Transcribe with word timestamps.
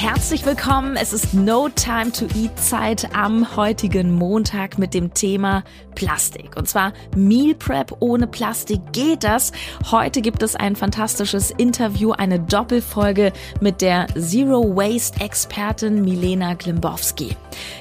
Herzlich 0.00 0.46
willkommen. 0.46 0.94
Es 0.94 1.12
ist 1.12 1.34
No 1.34 1.68
Time 1.68 2.12
to 2.12 2.26
Eat 2.36 2.56
Zeit 2.56 3.16
am 3.16 3.56
heutigen 3.56 4.14
Montag 4.14 4.78
mit 4.78 4.94
dem 4.94 5.12
Thema 5.12 5.64
Plastik. 5.96 6.56
Und 6.56 6.68
zwar 6.68 6.92
Meal 7.16 7.56
Prep 7.56 7.96
ohne 7.98 8.28
Plastik 8.28 8.80
geht 8.92 9.24
das. 9.24 9.50
Heute 9.90 10.22
gibt 10.22 10.44
es 10.44 10.54
ein 10.54 10.76
fantastisches 10.76 11.50
Interview, 11.50 12.12
eine 12.12 12.38
Doppelfolge 12.38 13.32
mit 13.60 13.80
der 13.82 14.06
Zero 14.14 14.76
Waste 14.76 15.20
Expertin 15.20 16.04
Milena 16.04 16.54
Glimbowski. 16.54 17.36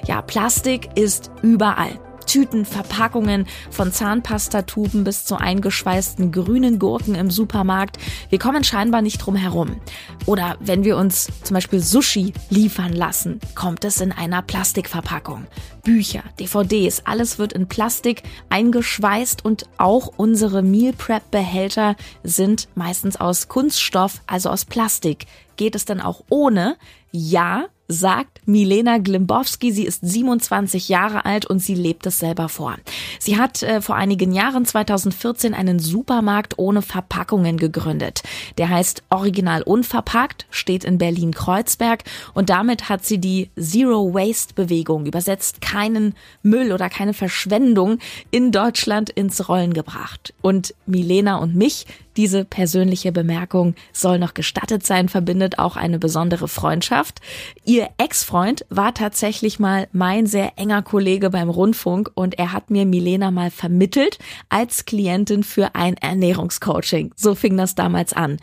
Ja, 0.08 0.24
Plastik 0.24 0.90
ist 0.96 1.30
überall. 1.44 2.00
Tüten, 2.28 2.66
Verpackungen, 2.66 3.48
von 3.72 3.92
Zahnpastatuben 3.92 5.04
bis 5.04 5.26
zu 5.26 5.38
eingeschweißten 5.38 6.32
grünen 6.32 6.78
Gurken 6.78 7.16
im 7.16 7.32
Supermarkt. 7.32 7.98
Wir 8.30 8.38
kommen 8.38 8.64
scheinbar 8.64 9.02
nicht 9.02 9.18
drum 9.18 9.36
herum. 9.36 9.82
Oder 10.28 10.58
wenn 10.60 10.84
wir 10.84 10.98
uns 10.98 11.30
zum 11.44 11.56
Beispiel 11.56 11.80
Sushi 11.80 12.34
liefern 12.50 12.94
lassen, 12.94 13.40
kommt 13.56 13.84
es 13.86 14.02
in 14.02 14.12
einer 14.12 14.42
Plastikverpackung. 14.42 15.48
Bücher, 15.84 16.24
DVDs, 16.40 17.04
alles 17.06 17.40
wird 17.40 17.54
in 17.54 17.68
Plastik 17.68 18.24
eingeschweißt 18.50 19.46
und 19.46 19.70
auch 19.78 20.12
unsere 20.18 20.62
Meal 20.62 20.94
Prep 20.94 21.32
Behälter 21.32 21.96
sind 22.24 22.68
meistens 22.76 23.16
aus 23.16 23.48
Kunststoff, 23.48 24.22
also 24.28 24.50
aus 24.50 24.66
Plastik. 24.66 25.28
Geht 25.56 25.76
es 25.76 25.86
denn 25.86 26.02
auch 26.02 26.24
ohne? 26.30 26.76
Ja, 27.20 27.66
sagt 27.88 28.42
Milena 28.46 29.00
Glimbowski. 29.00 29.72
Sie 29.72 29.86
ist 29.86 30.02
27 30.06 30.88
Jahre 30.88 31.26
alt 31.26 31.48
und 31.48 31.60
sie 31.60 31.74
lebt 31.74 32.06
es 32.06 32.20
selber 32.20 32.48
vor. 32.48 32.76
Sie 33.18 33.38
hat 33.38 33.64
äh, 33.64 33.82
vor 33.82 33.96
einigen 33.96 34.34
Jahren, 34.34 34.66
2014, 34.66 35.56
einen 35.56 35.80
Supermarkt 35.80 36.60
ohne 36.60 36.84
Verpackungen 36.84 37.58
gegründet. 37.58 38.22
Der 38.60 38.70
heißt 38.70 39.02
Original 39.10 39.64
Unverpackt, 39.64 40.46
steht 40.52 40.84
in 40.84 41.00
Berlin-Kreuzberg 41.00 42.04
und 42.36 42.52
damit 42.52 42.88
hat 42.88 43.04
sie 43.04 43.18
die 43.18 43.50
Zero 43.60 44.14
Waste 44.14 44.54
Bewegung, 44.54 45.08
übersetzt 45.08 45.62
keinen 45.62 46.14
Müll 46.44 46.72
oder 46.72 46.90
keine 46.90 47.14
Verschwendung, 47.14 47.98
in 48.30 48.52
Deutschland 48.52 49.10
ins 49.10 49.50
Rollen 49.50 49.74
gebracht. 49.74 50.36
Und 50.42 50.76
Milena 50.86 51.38
und 51.38 51.56
mich, 51.56 51.88
diese 52.18 52.44
persönliche 52.44 53.12
Bemerkung 53.12 53.76
soll 53.94 54.20
noch 54.20 54.34
gestattet 54.34 54.86
sein, 54.86 55.08
verbindet 55.08 55.60
auch 55.60 55.78
eine 55.78 56.00
besondere 56.00 56.48
Freundschaft. 56.48 57.22
Ihr 57.64 57.90
Ex-Freund 57.98 58.66
war 58.70 58.94
tatsächlich 58.94 59.60
mal 59.60 59.88
mein 59.92 60.26
sehr 60.26 60.54
enger 60.58 60.82
Kollege 60.82 61.30
beim 61.30 61.50
Rundfunk 61.50 62.12
und 62.16 62.40
er 62.40 62.52
hat 62.52 62.72
mir 62.72 62.86
Milena 62.86 63.32
mal 63.32 63.52
vermittelt 63.52 64.18
als 64.50 64.86
Klientin 64.86 65.44
für 65.44 65.76
ein 65.76 65.96
Ernährungscoaching. 65.96 67.14
So 67.16 67.36
fing 67.36 67.56
das 67.56 67.76
damals 67.76 68.14
an. 68.14 68.38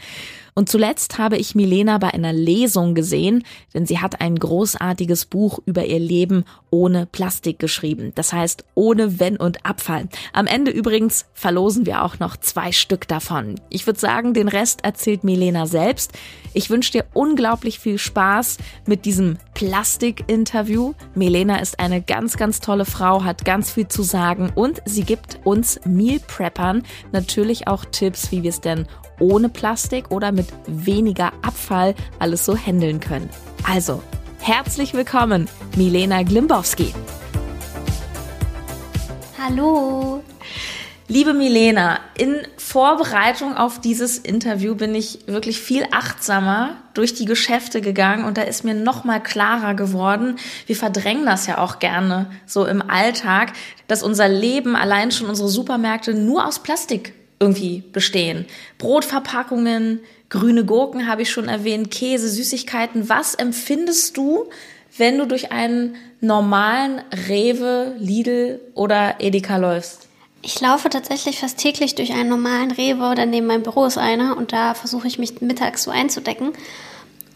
Und 0.54 0.68
zuletzt 0.68 1.18
habe 1.18 1.36
ich 1.36 1.56
Milena 1.56 1.98
bei 1.98 2.14
einer 2.14 2.32
Lesung 2.32 2.94
gesehen, 2.94 3.42
denn 3.74 3.86
sie 3.86 3.98
hat 3.98 4.20
ein 4.20 4.36
großartiges 4.36 5.24
Buch 5.24 5.58
über 5.66 5.84
ihr 5.84 5.98
Leben 5.98 6.44
ohne 6.70 7.06
Plastik 7.06 7.58
geschrieben. 7.58 8.12
Das 8.14 8.32
heißt, 8.32 8.64
ohne 8.74 9.18
Wenn 9.18 9.36
und 9.36 9.66
Abfall. 9.66 10.08
Am 10.32 10.46
Ende 10.46 10.70
übrigens 10.70 11.26
verlosen 11.34 11.86
wir 11.86 12.04
auch 12.04 12.20
noch 12.20 12.36
zwei 12.36 12.70
Stück 12.70 13.08
davon. 13.08 13.60
Ich 13.68 13.86
würde 13.86 13.98
sagen, 13.98 14.32
den 14.32 14.48
Rest 14.48 14.84
erzählt 14.84 15.24
Milena 15.24 15.66
selbst. 15.66 16.12
Ich 16.56 16.70
wünsche 16.70 16.92
dir 16.92 17.04
unglaublich 17.12 17.80
viel 17.80 17.98
Spaß 17.98 18.58
mit 18.86 19.04
diesem 19.04 19.38
Plastik-Interview. 19.54 20.94
Milena 21.16 21.58
ist 21.58 21.80
eine 21.80 22.00
ganz, 22.00 22.36
ganz 22.36 22.60
tolle 22.60 22.84
Frau, 22.84 23.24
hat 23.24 23.44
ganz 23.44 23.72
viel 23.72 23.88
zu 23.88 24.04
sagen 24.04 24.52
und 24.54 24.80
sie 24.84 25.02
gibt 25.02 25.40
uns 25.42 25.80
Meal 25.84 26.20
Preppern 26.20 26.84
natürlich 27.10 27.66
auch 27.66 27.84
Tipps, 27.84 28.30
wie 28.30 28.44
wir 28.44 28.50
es 28.50 28.60
denn 28.60 28.86
ohne 29.18 29.48
Plastik 29.48 30.12
oder 30.12 30.30
mit 30.30 30.46
weniger 30.68 31.32
Abfall 31.42 31.96
alles 32.20 32.44
so 32.44 32.56
handeln 32.56 33.00
können. 33.00 33.28
Also, 33.64 34.00
herzlich 34.40 34.94
willkommen, 34.94 35.48
Milena 35.76 36.22
Glimbowski. 36.22 36.94
Hallo. 39.36 40.22
Liebe 41.14 41.32
Milena, 41.32 42.00
in 42.18 42.38
Vorbereitung 42.56 43.56
auf 43.56 43.80
dieses 43.80 44.18
Interview 44.18 44.74
bin 44.74 44.96
ich 44.96 45.28
wirklich 45.28 45.60
viel 45.60 45.86
achtsamer 45.92 46.76
durch 46.92 47.14
die 47.14 47.24
Geschäfte 47.24 47.80
gegangen 47.80 48.24
und 48.24 48.36
da 48.36 48.42
ist 48.42 48.64
mir 48.64 48.74
noch 48.74 49.04
mal 49.04 49.22
klarer 49.22 49.74
geworden, 49.74 50.34
wir 50.66 50.74
verdrängen 50.74 51.24
das 51.24 51.46
ja 51.46 51.58
auch 51.58 51.78
gerne 51.78 52.32
so 52.46 52.66
im 52.66 52.82
Alltag, 52.82 53.52
dass 53.86 54.02
unser 54.02 54.28
Leben 54.28 54.74
allein 54.74 55.12
schon 55.12 55.28
unsere 55.28 55.48
Supermärkte 55.48 56.14
nur 56.14 56.48
aus 56.48 56.64
Plastik 56.64 57.12
irgendwie 57.38 57.84
bestehen. 57.92 58.44
Brotverpackungen, 58.78 60.00
grüne 60.30 60.64
Gurken 60.64 61.06
habe 61.06 61.22
ich 61.22 61.30
schon 61.30 61.46
erwähnt, 61.46 61.92
Käse, 61.92 62.28
Süßigkeiten. 62.28 63.08
Was 63.08 63.36
empfindest 63.36 64.16
du, 64.16 64.46
wenn 64.98 65.18
du 65.18 65.28
durch 65.28 65.52
einen 65.52 65.94
normalen 66.20 67.02
Rewe, 67.28 67.94
Lidl 68.00 68.58
oder 68.74 69.20
Edeka 69.20 69.58
läufst? 69.58 70.08
Ich 70.44 70.60
laufe 70.60 70.90
tatsächlich 70.90 71.40
fast 71.40 71.58
täglich 71.58 71.94
durch 71.94 72.12
einen 72.12 72.28
normalen 72.28 72.70
Rewe 72.70 73.10
oder 73.10 73.24
neben 73.24 73.46
meinem 73.46 73.62
Büro 73.62 73.86
ist 73.86 73.98
einer 73.98 74.36
und 74.36 74.52
da 74.52 74.74
versuche 74.74 75.08
ich 75.08 75.18
mich 75.18 75.40
mittags 75.40 75.84
so 75.84 75.90
einzudecken. 75.90 76.52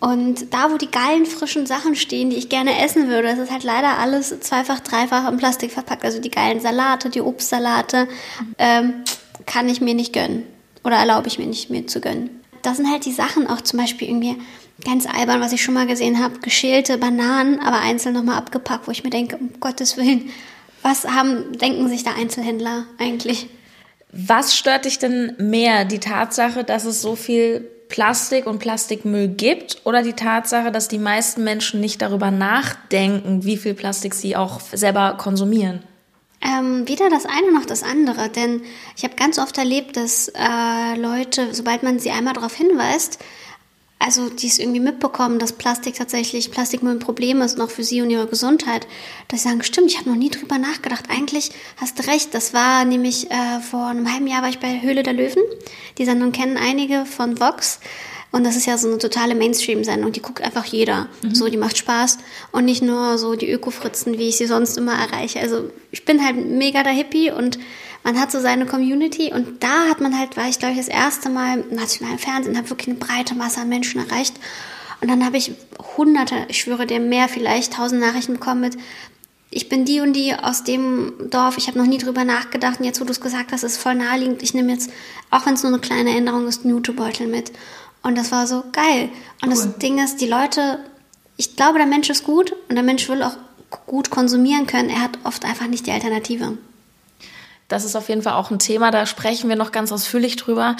Und 0.00 0.52
da, 0.54 0.70
wo 0.70 0.76
die 0.76 0.90
geilen, 0.90 1.26
frischen 1.26 1.66
Sachen 1.66 1.96
stehen, 1.96 2.30
die 2.30 2.36
ich 2.36 2.48
gerne 2.48 2.84
essen 2.84 3.08
würde, 3.08 3.28
das 3.28 3.38
ist 3.38 3.50
halt 3.50 3.64
leider 3.64 3.98
alles 3.98 4.38
zweifach, 4.40 4.78
dreifach 4.80 5.28
im 5.28 5.38
Plastik 5.38 5.72
verpackt. 5.72 6.04
Also 6.04 6.20
die 6.20 6.30
geilen 6.30 6.60
Salate, 6.60 7.10
die 7.10 7.20
Obstsalate. 7.20 8.06
Ähm, 8.58 9.02
kann 9.48 9.68
ich 9.68 9.80
mir 9.80 9.94
nicht 9.94 10.12
gönnen 10.12 10.44
oder 10.84 10.96
erlaube 10.96 11.26
ich 11.26 11.38
mir 11.38 11.46
nicht 11.46 11.70
mir 11.70 11.86
zu 11.86 12.00
gönnen. 12.00 12.30
Das 12.62 12.76
sind 12.76 12.90
halt 12.90 13.06
die 13.06 13.12
Sachen 13.12 13.46
auch 13.46 13.60
zum 13.62 13.78
Beispiel 13.78 14.08
irgendwie 14.08 14.36
ganz 14.84 15.06
albern, 15.06 15.40
was 15.40 15.52
ich 15.52 15.62
schon 15.62 15.74
mal 15.74 15.86
gesehen 15.86 16.22
habe, 16.22 16.38
geschälte 16.40 16.98
Bananen, 16.98 17.58
aber 17.60 17.80
einzeln 17.80 18.14
nochmal 18.14 18.36
abgepackt, 18.36 18.86
wo 18.86 18.90
ich 18.90 19.04
mir 19.04 19.10
denke, 19.10 19.36
um 19.36 19.50
Gottes 19.58 19.96
Willen, 19.96 20.30
was 20.88 21.04
haben, 21.04 21.58
denken 21.58 21.88
sich 21.88 22.02
da 22.04 22.14
Einzelhändler 22.14 22.84
eigentlich? 22.98 23.48
Was 24.10 24.56
stört 24.56 24.86
dich 24.86 24.98
denn 24.98 25.34
mehr? 25.38 25.84
Die 25.84 25.98
Tatsache, 25.98 26.64
dass 26.64 26.84
es 26.84 27.02
so 27.02 27.14
viel 27.14 27.68
Plastik 27.88 28.46
und 28.46 28.58
Plastikmüll 28.58 29.28
gibt 29.28 29.82
oder 29.84 30.02
die 30.02 30.12
Tatsache, 30.14 30.70
dass 30.70 30.88
die 30.88 30.98
meisten 30.98 31.44
Menschen 31.44 31.80
nicht 31.80 32.02
darüber 32.02 32.30
nachdenken, 32.30 33.44
wie 33.44 33.56
viel 33.56 33.74
Plastik 33.74 34.14
sie 34.14 34.36
auch 34.36 34.60
selber 34.60 35.16
konsumieren? 35.18 35.82
Ähm, 36.40 36.86
weder 36.86 37.10
das 37.10 37.26
eine 37.26 37.52
noch 37.52 37.66
das 37.66 37.82
andere, 37.82 38.28
denn 38.28 38.62
ich 38.96 39.02
habe 39.02 39.16
ganz 39.16 39.38
oft 39.38 39.58
erlebt, 39.58 39.96
dass 39.96 40.28
äh, 40.28 40.96
Leute, 40.96 41.52
sobald 41.52 41.82
man 41.82 41.98
sie 41.98 42.10
einmal 42.10 42.34
darauf 42.34 42.54
hinweist, 42.54 43.18
also 43.98 44.28
die 44.28 44.46
es 44.46 44.58
irgendwie 44.58 44.80
mitbekommen, 44.80 45.38
dass 45.38 45.52
Plastik 45.52 45.94
tatsächlich, 45.94 46.50
Plastikmüll 46.50 46.94
ein 46.94 46.98
Problem 47.00 47.42
ist, 47.42 47.58
noch 47.58 47.70
für 47.70 47.82
sie 47.82 48.00
und 48.00 48.10
ihre 48.10 48.28
Gesundheit, 48.28 48.86
dass 49.26 49.42
sie 49.42 49.48
sagen, 49.48 49.62
stimmt, 49.62 49.90
ich 49.90 49.98
habe 49.98 50.08
noch 50.08 50.16
nie 50.16 50.30
drüber 50.30 50.58
nachgedacht. 50.58 51.06
Eigentlich 51.08 51.50
hast 51.78 51.98
du 51.98 52.06
recht, 52.06 52.32
das 52.32 52.54
war 52.54 52.84
nämlich 52.84 53.30
äh, 53.30 53.60
vor 53.60 53.86
einem 53.86 54.12
halben 54.12 54.28
Jahr 54.28 54.42
war 54.42 54.50
ich 54.50 54.60
bei 54.60 54.80
Höhle 54.82 55.02
der 55.02 55.14
Löwen. 55.14 55.42
Die 55.98 56.04
Sendung 56.04 56.32
kennen 56.32 56.56
einige 56.56 57.06
von 57.06 57.40
Vox. 57.40 57.80
Und 58.30 58.44
das 58.44 58.56
ist 58.56 58.66
ja 58.66 58.76
so 58.76 58.88
eine 58.88 58.98
totale 58.98 59.34
Mainstream-Sendung, 59.34 60.12
die 60.12 60.20
guckt 60.20 60.42
einfach 60.42 60.66
jeder. 60.66 61.08
Mhm. 61.22 61.34
So, 61.34 61.48
die 61.48 61.56
macht 61.56 61.78
Spaß 61.78 62.18
und 62.52 62.66
nicht 62.66 62.82
nur 62.82 63.16
so 63.16 63.34
die 63.34 63.50
Öko-Fritzen, 63.50 64.18
wie 64.18 64.28
ich 64.28 64.36
sie 64.36 64.46
sonst 64.46 64.76
immer 64.76 64.92
erreiche. 64.92 65.40
Also 65.40 65.70
ich 65.90 66.04
bin 66.04 66.22
halt 66.24 66.36
mega 66.36 66.82
der 66.82 66.92
Hippie 66.92 67.30
und 67.30 67.58
man 68.04 68.18
hat 68.18 68.30
so 68.30 68.40
seine 68.40 68.66
Community 68.66 69.32
und 69.32 69.62
da 69.62 69.88
hat 69.88 70.00
man 70.00 70.18
halt, 70.18 70.36
war 70.36 70.48
ich 70.48 70.58
glaube 70.58 70.72
ich 70.72 70.78
das 70.78 70.88
erste 70.88 71.28
Mal 71.28 71.64
national 71.70 72.12
im 72.12 72.18
Fernsehen, 72.18 72.56
habe 72.56 72.70
wirklich 72.70 72.88
eine 72.88 72.98
breite 72.98 73.34
Masse 73.34 73.60
an 73.60 73.68
Menschen 73.68 74.00
erreicht. 74.00 74.34
Und 75.00 75.08
dann 75.08 75.24
habe 75.24 75.36
ich 75.36 75.52
hunderte, 75.96 76.34
ich 76.48 76.58
schwöre 76.58 76.86
dir 76.86 76.98
mehr, 76.98 77.28
vielleicht 77.28 77.74
tausend 77.74 78.00
Nachrichten 78.00 78.34
bekommen 78.34 78.62
mit, 78.62 78.76
ich 79.50 79.68
bin 79.68 79.84
die 79.84 80.00
und 80.00 80.12
die 80.12 80.34
aus 80.34 80.64
dem 80.64 81.12
Dorf, 81.30 81.56
ich 81.56 81.68
habe 81.68 81.78
noch 81.78 81.86
nie 81.86 81.98
drüber 81.98 82.24
nachgedacht 82.24 82.80
und 82.80 82.84
jetzt, 82.84 83.00
wo 83.00 83.04
du 83.04 83.12
es 83.12 83.20
gesagt 83.20 83.52
hast, 83.52 83.62
ist 83.62 83.78
voll 83.78 83.94
naheliegend. 83.94 84.42
Ich 84.42 84.52
nehme 84.52 84.72
jetzt, 84.72 84.90
auch 85.30 85.46
wenn 85.46 85.54
es 85.54 85.62
nur 85.62 85.72
eine 85.72 85.80
kleine 85.80 86.14
Änderung 86.14 86.46
ist, 86.46 86.64
einen 86.64 86.74
Jutebeutel 86.74 87.26
mit. 87.26 87.52
Und 88.02 88.18
das 88.18 88.30
war 88.30 88.46
so 88.46 88.64
geil. 88.72 89.08
Und 89.42 89.48
cool. 89.48 89.54
das 89.54 89.78
Ding 89.78 89.98
ist, 90.02 90.20
die 90.20 90.26
Leute, 90.26 90.80
ich 91.36 91.56
glaube, 91.56 91.78
der 91.78 91.86
Mensch 91.86 92.10
ist 92.10 92.24
gut 92.24 92.54
und 92.68 92.74
der 92.74 92.84
Mensch 92.84 93.08
will 93.08 93.22
auch 93.22 93.36
gut 93.86 94.10
konsumieren 94.10 94.66
können. 94.66 94.90
Er 94.90 95.00
hat 95.00 95.18
oft 95.24 95.44
einfach 95.44 95.66
nicht 95.66 95.86
die 95.86 95.92
Alternative. 95.92 96.58
Das 97.68 97.84
ist 97.84 97.96
auf 97.96 98.08
jeden 98.08 98.22
Fall 98.22 98.32
auch 98.34 98.50
ein 98.50 98.58
Thema, 98.58 98.90
da 98.90 99.06
sprechen 99.06 99.48
wir 99.48 99.56
noch 99.56 99.72
ganz 99.72 99.92
ausführlich 99.92 100.36
drüber. 100.36 100.76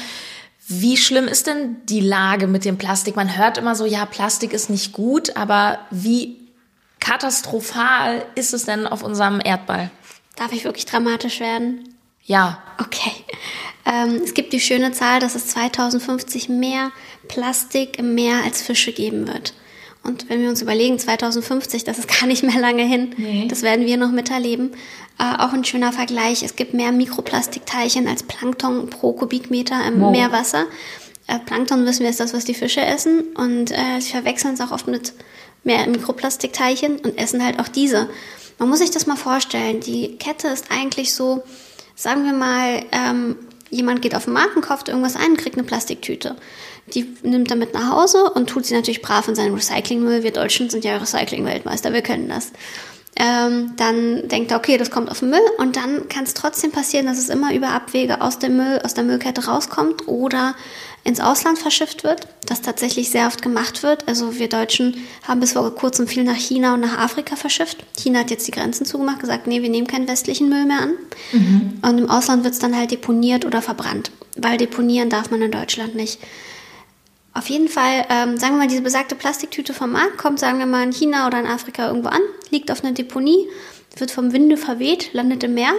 Wie 0.67 0.97
schlimm 0.97 1.29
ist 1.29 1.47
denn 1.47 1.77
die 1.85 2.01
Lage 2.01 2.47
mit 2.47 2.65
dem 2.65 2.77
Plastik? 2.77 3.17
Man 3.17 3.37
hört 3.37 3.57
immer 3.57 3.75
so, 3.75 3.87
ja, 3.87 4.05
Plastik 4.07 4.53
ist 4.53 4.69
nicht 4.69 4.93
gut, 4.93 5.37
aber 5.37 5.79
wie 5.91 6.37
katastrophal 7.01 8.25
ist 8.35 8.53
es 8.53 8.65
denn 8.65 8.87
auf 8.87 9.03
unserem 9.03 9.41
Erdball? 9.43 9.91
Darf 10.37 10.53
ich 10.53 10.65
wirklich 10.65 10.87
dramatisch 10.87 11.41
werden? 11.41 11.95
Ja. 12.25 12.63
Okay. 12.79 13.13
Ähm, 13.87 14.21
es 14.23 14.35
gibt 14.35 14.53
die 14.53 14.61
schöne 14.61 14.93
Zahl, 14.93 15.21
dass 15.21 15.35
es 15.35 15.49
2050 15.49 16.51
mehr 16.51 16.91
Plastik 17.27 17.99
im 17.99 18.15
Meer 18.15 18.45
als 18.45 18.61
Fische 18.61 18.93
geben 18.93 19.27
wird. 19.27 19.55
Und 20.03 20.29
wenn 20.29 20.41
wir 20.41 20.49
uns 20.49 20.63
überlegen, 20.63 20.99
2050, 20.99 21.85
das 21.85 21.99
ist 21.99 22.09
gar 22.21 22.27
nicht 22.27 22.43
mehr 22.43 22.61
lange 22.61 22.85
hin, 22.85 23.15
nee. 23.17 23.47
das 23.49 23.63
werden 23.63 23.87
wir 23.87 23.97
noch 23.97 24.11
miterleben. 24.11 24.73
Äh, 25.19 25.43
auch 25.43 25.53
ein 25.53 25.65
schöner 25.65 25.93
Vergleich, 25.93 26.43
es 26.43 26.57
gibt 26.57 26.75
mehr 26.75 26.93
Mikroplastikteilchen 26.93 28.07
als 28.07 28.23
Plankton 28.23 28.89
pro 28.89 29.13
Kubikmeter 29.13 29.87
im 29.87 30.01
wow. 30.01 30.13
Meerwasser. 30.13 30.67
Äh, 31.27 31.39
Plankton 31.41 31.85
wissen 31.85 32.03
wir 32.03 32.11
ist 32.11 32.21
das, 32.21 32.33
was 32.33 32.45
die 32.45 32.55
Fische 32.55 32.81
essen 32.81 33.23
und 33.35 33.71
äh, 33.71 34.01
sie 34.01 34.11
verwechseln 34.11 34.55
es 34.55 34.61
auch 34.61 34.71
oft 34.71 34.89
mit 34.89 35.13
mehr 35.65 35.87
Mikroplastikteilchen 35.87 36.99
und 36.99 37.19
essen 37.19 37.45
halt 37.45 37.59
auch 37.61 37.69
diese. 37.69 38.09
Man 38.59 38.69
muss 38.69 38.79
sich 38.79 38.91
das 38.91 39.07
mal 39.07 39.17
vorstellen, 39.17 39.81
die 39.81 40.17
Kette 40.17 40.49
ist 40.49 40.67
eigentlich 40.71 41.15
so, 41.15 41.43
sagen 41.95 42.25
wir 42.25 42.33
mal, 42.33 42.83
ähm, 42.93 43.37
jemand 43.71 44.03
geht 44.03 44.15
auf 44.15 44.25
den 44.25 44.35
Markt 44.35 44.57
und 44.57 44.63
kauft 44.63 44.89
irgendwas 44.89 45.17
ein 45.17 45.33
und 45.33 45.39
kriegt 45.39 45.57
eine 45.57 45.67
Plastiktüte. 45.67 46.37
Die 46.95 47.07
nimmt 47.23 47.51
er 47.51 47.57
mit 47.57 47.75
nach 47.75 47.91
Hause 47.91 48.31
und 48.31 48.49
tut 48.49 48.65
sie 48.65 48.75
natürlich 48.75 49.03
brav 49.03 49.29
in 49.29 49.35
seinen 49.35 49.55
Recyclingmüll. 49.55 50.23
Wir 50.23 50.33
Deutschen 50.33 50.71
sind 50.71 50.85
ja 50.85 50.97
Recycling-Weltmeister, 50.97 51.93
wir 51.93 52.03
können 52.03 52.29
das. 52.29 52.53
Ähm, 53.21 53.73
dann 53.77 54.29
denkt 54.29 54.53
er, 54.53 54.59
okay, 54.59 54.79
das 54.79 54.93
kommt 54.93 55.11
auf 55.11 55.19
den 55.19 55.31
Müll 55.31 55.41
und 55.59 55.75
dann 55.77 56.09
kann 56.09 56.23
es 56.23 56.35
trotzdem 56.35 56.71
passieren, 56.71 57.07
dass 57.07 57.19
es 57.19 57.29
immer 57.29 57.53
über 57.53 57.71
Abwege 57.71 58.21
aus 58.21 58.39
dem 58.39 58.57
Müll, 58.57 58.81
aus 58.85 58.95
der 58.95 59.03
Müllkette 59.03 59.47
rauskommt 59.47 60.07
oder 60.07 60.55
ins 61.09 61.21
Ausland 61.21 61.59
verschifft 61.59 62.05
wird, 62.05 62.29
das 62.45 62.61
tatsächlich 62.61 63.09
sehr 63.09 63.27
oft 63.27 63.41
gemacht 63.41 63.83
wird. 63.83 64.07
Also 64.07 64.39
wir 64.39 64.49
Deutschen 64.51 65.03
haben 65.27 65.41
bis 65.41 65.53
vor 65.53 65.75
kurzem 65.75 66.07
viel 66.07 66.23
nach 66.23 66.37
China 66.37 66.75
und 66.75 66.81
nach 66.81 66.99
Afrika 66.99 67.35
verschifft. 67.35 67.79
China 67.99 68.21
hat 68.21 68.31
jetzt 68.31 68.47
die 68.47 68.53
Grenzen 68.53 68.85
zugemacht, 68.85 69.21
gesagt, 69.21 69.47
nee, 69.47 69.63
wir 69.63 69.71
nehmen 69.71 69.87
keinen 69.87 70.07
westlichen 70.07 70.51
Müll 70.51 70.67
mehr 70.67 70.83
an. 70.83 70.93
Mhm. 71.33 71.79
Und 71.81 71.99
im 71.99 72.11
Ausland 72.11 72.45
wird 72.45 72.53
es 72.53 72.61
dann 72.61 72.77
halt 72.77 72.91
deponiert 72.91 73.47
oder 73.47 73.63
verbrannt, 73.63 74.11
weil 74.37 74.59
deponieren 74.59 75.09
darf 75.09 75.31
man 75.31 75.41
in 75.41 75.51
Deutschland 75.51 75.95
nicht. 75.95 76.21
Auf 77.33 77.49
jeden 77.49 77.69
Fall, 77.69 78.05
ähm, 78.11 78.37
sagen 78.37 78.55
wir 78.55 78.65
mal, 78.65 78.69
diese 78.69 78.83
besagte 78.83 79.15
Plastiktüte 79.15 79.73
vom 79.73 79.93
Markt 79.93 80.19
kommt, 80.19 80.39
sagen 80.39 80.59
wir 80.59 80.67
mal, 80.67 80.83
in 80.83 80.93
China 80.93 81.27
oder 81.27 81.41
in 81.41 81.47
Afrika 81.47 81.87
irgendwo 81.87 82.11
an, 82.11 82.21
liegt 82.51 82.71
auf 82.71 82.85
einer 82.85 82.93
Deponie, 82.93 83.49
wird 83.97 84.11
vom 84.11 84.35
Winde 84.35 84.59
verweht, 84.59 85.15
landet 85.15 85.43
im 85.43 85.55
Meer 85.55 85.73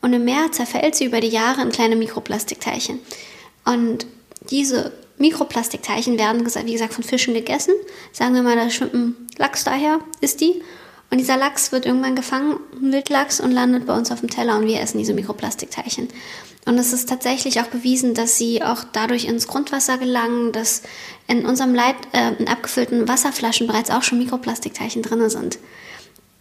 und 0.00 0.12
im 0.12 0.24
Meer 0.24 0.52
zerfällt 0.52 0.94
sie 0.94 1.06
über 1.06 1.20
die 1.20 1.28
Jahre 1.28 1.60
in 1.62 1.72
kleine 1.72 1.96
Mikroplastikteilchen. 1.96 3.00
Und 3.64 4.06
diese 4.48 4.92
Mikroplastikteilchen 5.18 6.18
werden, 6.18 6.46
wie 6.46 6.72
gesagt, 6.72 6.94
von 6.94 7.04
Fischen 7.04 7.34
gegessen. 7.34 7.74
Sagen 8.12 8.34
wir 8.34 8.42
mal, 8.42 8.56
da 8.56 8.70
schwimmt 8.70 8.94
ein 8.94 9.28
Lachs 9.36 9.64
daher, 9.64 10.00
ist 10.20 10.40
die. 10.40 10.62
Und 11.10 11.18
dieser 11.18 11.36
Lachs 11.36 11.72
wird 11.72 11.86
irgendwann 11.86 12.14
gefangen, 12.14 12.58
ein 12.80 12.92
Wildlachs, 12.92 13.40
und 13.40 13.50
landet 13.50 13.86
bei 13.86 13.96
uns 13.96 14.10
auf 14.12 14.20
dem 14.20 14.30
Teller 14.30 14.56
und 14.56 14.66
wir 14.66 14.80
essen 14.80 14.98
diese 14.98 15.12
Mikroplastikteilchen. 15.12 16.08
Und 16.66 16.78
es 16.78 16.92
ist 16.92 17.08
tatsächlich 17.08 17.60
auch 17.60 17.66
bewiesen, 17.66 18.14
dass 18.14 18.38
sie 18.38 18.62
auch 18.62 18.84
dadurch 18.92 19.24
ins 19.24 19.48
Grundwasser 19.48 19.98
gelangen, 19.98 20.52
dass 20.52 20.82
in 21.26 21.44
unserem 21.46 21.74
Leit, 21.74 21.96
äh, 22.12 22.32
in 22.38 22.48
abgefüllten 22.48 23.08
Wasserflaschen 23.08 23.66
bereits 23.66 23.90
auch 23.90 24.02
schon 24.02 24.18
Mikroplastikteilchen 24.18 25.02
drin 25.02 25.28
sind. 25.30 25.58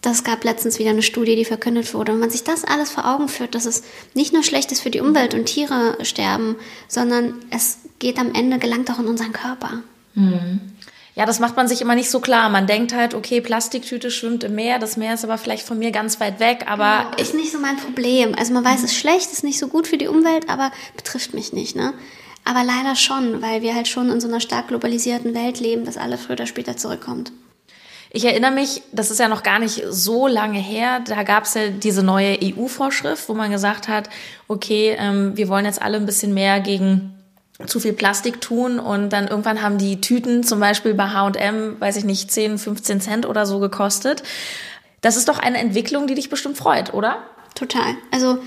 Das 0.01 0.23
gab 0.23 0.43
letztens 0.45 0.79
wieder 0.79 0.91
eine 0.91 1.01
Studie, 1.01 1.35
die 1.35 1.45
verkündet 1.45 1.93
wurde. 1.93 2.11
Und 2.11 2.17
wenn 2.17 2.27
man 2.27 2.29
sich 2.29 2.43
das 2.43 2.63
alles 2.63 2.89
vor 2.89 3.05
Augen 3.05 3.27
führt, 3.27 3.53
dass 3.53 3.65
es 3.65 3.83
nicht 4.13 4.31
nur 4.31 4.43
schlecht 4.43 4.71
ist 4.71 4.81
für 4.81 4.91
die 4.91 5.01
Umwelt 5.01 5.33
und 5.33 5.45
Tiere 5.45 5.97
sterben, 6.03 6.55
sondern 6.87 7.35
es 7.49 7.79
geht 7.99 8.17
am 8.17 8.33
Ende, 8.33 8.59
gelangt 8.59 8.89
auch 8.89 8.99
in 8.99 9.07
unseren 9.07 9.33
Körper. 9.33 9.83
Hm. 10.13 10.61
Ja, 11.15 11.25
das 11.25 11.39
macht 11.39 11.57
man 11.57 11.67
sich 11.67 11.81
immer 11.81 11.95
nicht 11.95 12.09
so 12.09 12.21
klar. 12.21 12.47
Man 12.47 12.65
denkt 12.65 12.93
halt, 12.93 13.13
okay, 13.13 13.41
Plastiktüte 13.41 14.09
schwimmt 14.09 14.45
im 14.45 14.55
Meer, 14.55 14.79
das 14.79 14.95
Meer 14.95 15.15
ist 15.15 15.25
aber 15.25 15.37
vielleicht 15.37 15.67
von 15.67 15.77
mir 15.77 15.91
ganz 15.91 16.21
weit 16.21 16.39
weg, 16.39 16.63
aber. 16.67 17.09
Genau, 17.11 17.21
ist 17.21 17.33
nicht 17.33 17.51
so 17.51 17.59
mein 17.59 17.75
Problem. 17.75 18.35
Also 18.35 18.53
man 18.53 18.63
weiß, 18.63 18.83
es 18.83 18.91
ist 18.91 18.97
schlecht, 18.97 19.29
ist 19.33 19.43
nicht 19.43 19.59
so 19.59 19.67
gut 19.67 19.85
für 19.85 19.97
die 19.97 20.07
Umwelt, 20.07 20.47
aber 20.47 20.71
betrifft 20.95 21.33
mich 21.33 21.51
nicht, 21.51 21.75
ne? 21.75 21.93
Aber 22.45 22.63
leider 22.63 22.95
schon, 22.95 23.41
weil 23.41 23.61
wir 23.61 23.75
halt 23.75 23.89
schon 23.89 24.09
in 24.09 24.21
so 24.21 24.29
einer 24.29 24.39
stark 24.39 24.69
globalisierten 24.69 25.33
Welt 25.35 25.59
leben, 25.59 25.83
dass 25.83 25.97
alle 25.97 26.17
früher 26.17 26.35
oder 26.35 26.47
später 26.47 26.77
zurückkommt. 26.77 27.33
Ich 28.11 28.25
erinnere 28.25 28.51
mich, 28.51 28.81
das 28.91 29.11
ist 29.11 29.19
ja 29.19 29.27
noch 29.27 29.43
gar 29.43 29.59
nicht 29.59 29.83
so 29.89 30.27
lange 30.27 30.59
her, 30.59 31.01
da 31.05 31.21
gab 31.23 31.43
es 31.43 31.53
ja 31.53 31.67
diese 31.67 32.01
neue 32.01 32.39
EU-Vorschrift, 32.41 33.29
wo 33.29 33.35
man 33.35 33.51
gesagt 33.51 33.87
hat, 33.87 34.09
okay, 34.47 34.95
ähm, 34.97 35.37
wir 35.37 35.47
wollen 35.47 35.65
jetzt 35.65 35.81
alle 35.81 35.97
ein 35.97 36.07
bisschen 36.07 36.33
mehr 36.33 36.59
gegen 36.59 37.13
zu 37.67 37.79
viel 37.79 37.93
Plastik 37.93 38.41
tun 38.41 38.79
und 38.79 39.09
dann 39.09 39.27
irgendwann 39.27 39.61
haben 39.61 39.77
die 39.77 40.01
Tüten 40.01 40.43
zum 40.43 40.59
Beispiel 40.59 40.93
bei 40.93 41.09
H&M, 41.09 41.79
weiß 41.79 41.97
ich 41.97 42.05
nicht, 42.05 42.31
10, 42.31 42.57
15 42.57 43.01
Cent 43.01 43.25
oder 43.27 43.45
so 43.45 43.59
gekostet. 43.59 44.23
Das 45.01 45.17
ist 45.17 45.27
doch 45.27 45.39
eine 45.39 45.59
Entwicklung, 45.59 46.07
die 46.07 46.15
dich 46.15 46.29
bestimmt 46.29 46.57
freut, 46.57 46.93
oder? 46.93 47.17
Total. 47.55 47.95
Also 48.11 48.39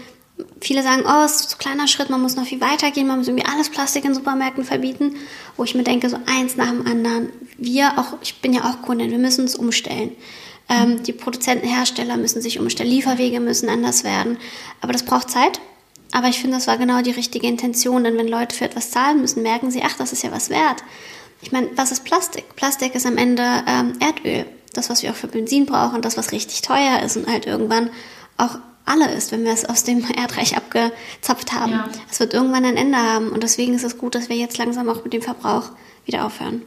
viele 0.61 0.82
sagen, 0.82 1.02
oh, 1.06 1.25
es 1.25 1.40
ist 1.40 1.50
so 1.50 1.56
ein 1.56 1.58
kleiner 1.58 1.88
Schritt, 1.88 2.11
man 2.11 2.20
muss 2.20 2.37
noch 2.37 2.46
viel 2.46 2.61
weitergehen, 2.61 3.06
man 3.06 3.19
muss 3.19 3.29
irgendwie 3.29 3.46
alles 3.46 3.70
Plastik 3.70 4.05
in 4.05 4.14
Supermärkten 4.14 4.64
verbieten, 4.64 5.17
wo 5.56 5.64
ich 5.64 5.75
mir 5.75 5.84
denke, 5.84 6.08
so 6.08 6.19
eins 6.26 6.56
nach 6.56 6.70
dem 6.70 6.87
anderen. 6.87 7.31
Wir 7.58 7.99
auch, 7.99 8.19
ich 8.23 8.40
bin 8.40 8.52
ja 8.52 8.64
auch 8.64 8.82
Kundin, 8.82 9.11
wir 9.11 9.19
müssen 9.19 9.43
uns 9.43 9.55
umstellen. 9.55 10.12
Ähm, 10.69 11.02
die 11.02 11.12
Produzenten, 11.12 11.67
Hersteller 11.67 12.17
müssen 12.17 12.40
sich 12.40 12.58
umstellen, 12.58 12.90
Lieferwege 12.90 13.40
müssen 13.40 13.69
anders 13.69 14.05
werden. 14.05 14.38
Aber 14.81 14.93
das 14.93 15.02
braucht 15.02 15.31
Zeit 15.31 15.61
aber 16.12 16.29
ich 16.29 16.38
finde, 16.38 16.58
das 16.58 16.67
war 16.67 16.76
genau 16.76 17.00
die 17.00 17.11
richtige 17.11 17.46
Intention, 17.46 18.05
denn 18.05 18.19
wenn 18.19 18.28
Leute 18.28 18.55
für 18.55 18.67
etwas 18.67 18.90
zahlen 18.90 19.23
müssen, 19.23 19.43
merken 19.43 19.70
sie, 19.70 19.82
ach, 19.82 19.96
das 19.96 20.12
ist 20.12 20.23
ja 20.23 20.31
was 20.31 20.50
wert. 20.50 20.85
Ich 21.40 21.50
meine, 21.50 21.70
was 21.75 21.90
ist 21.90 22.05
Plastik? 22.05 22.55
Plastik 22.55 22.94
ist 22.94 23.06
am 23.06 23.17
Ende 23.17 23.43
ähm, 23.67 23.94
Erdöl. 23.99 24.44
Das, 24.75 24.90
was 24.90 25.02
wir 25.02 25.11
auch 25.11 25.17
für 25.17 25.26
Benzin 25.26 25.67
brauchen, 25.67 26.02
das, 26.02 26.17
was 26.17 26.32
richtig 26.32 26.62
teuer 26.62 27.00
ist 27.05 27.17
und 27.17 27.26
halt 27.26 27.46
irgendwann 27.46 27.90
auch 28.37 28.58
alle 28.84 29.12
ist, 29.12 29.32
wenn 29.32 29.44
wir 29.44 29.52
es 29.52 29.64
aus 29.64 29.84
dem 29.84 30.05
Erdreich 30.17 30.56
abgezapft 30.56 31.52
haben. 31.52 31.81
Es 32.11 32.19
ja. 32.19 32.20
wird 32.20 32.34
irgendwann 32.34 32.64
ein 32.64 32.76
Ende 32.76 32.99
haben 32.99 33.31
und 33.31 33.43
deswegen 33.43 33.75
ist 33.75 33.84
es 33.84 33.99
gut, 33.99 34.14
dass 34.14 34.29
wir 34.29 34.37
jetzt 34.37 34.58
langsam 34.58 34.88
auch 34.88 35.05
mit 35.05 35.12
dem 35.12 35.23
Verbrauch 35.23 35.70
wieder 36.05 36.25
aufhören. 36.25 36.62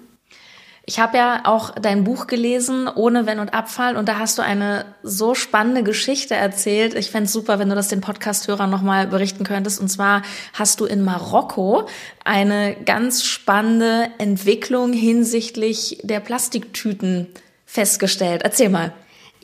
Ich 0.88 1.00
habe 1.00 1.18
ja 1.18 1.42
auch 1.46 1.72
dein 1.72 2.04
Buch 2.04 2.28
gelesen, 2.28 2.88
Ohne 2.88 3.26
Wenn 3.26 3.40
und 3.40 3.56
Abfall, 3.56 3.98
und 3.98 4.08
da 4.08 4.20
hast 4.20 4.38
du 4.38 4.44
eine 4.44 4.86
so 5.02 5.34
spannende 5.34 5.82
Geschichte 5.82 6.36
erzählt. 6.36 6.94
Ich 6.94 7.10
fände 7.10 7.28
super, 7.28 7.58
wenn 7.58 7.70
du 7.70 7.76
das 7.76 7.88
den 7.88 8.02
Podcast-Hörern 8.02 8.70
nochmal 8.70 9.08
berichten 9.08 9.44
könntest. 9.44 9.80
Und 9.80 9.90
zwar 9.90 10.22
hast 10.54 10.80
du 10.80 10.86
in 10.86 11.04
Marokko 11.04 11.88
eine 12.24 12.76
ganz 12.86 13.24
spannende 13.24 14.12
Entwicklung 14.20 14.94
hinsichtlich 14.94 16.02
der 16.04 16.20
Plastiktüten 16.20 17.30
festgestellt. 17.66 18.44
Erzähl 18.44 18.70
mal. 18.70 18.94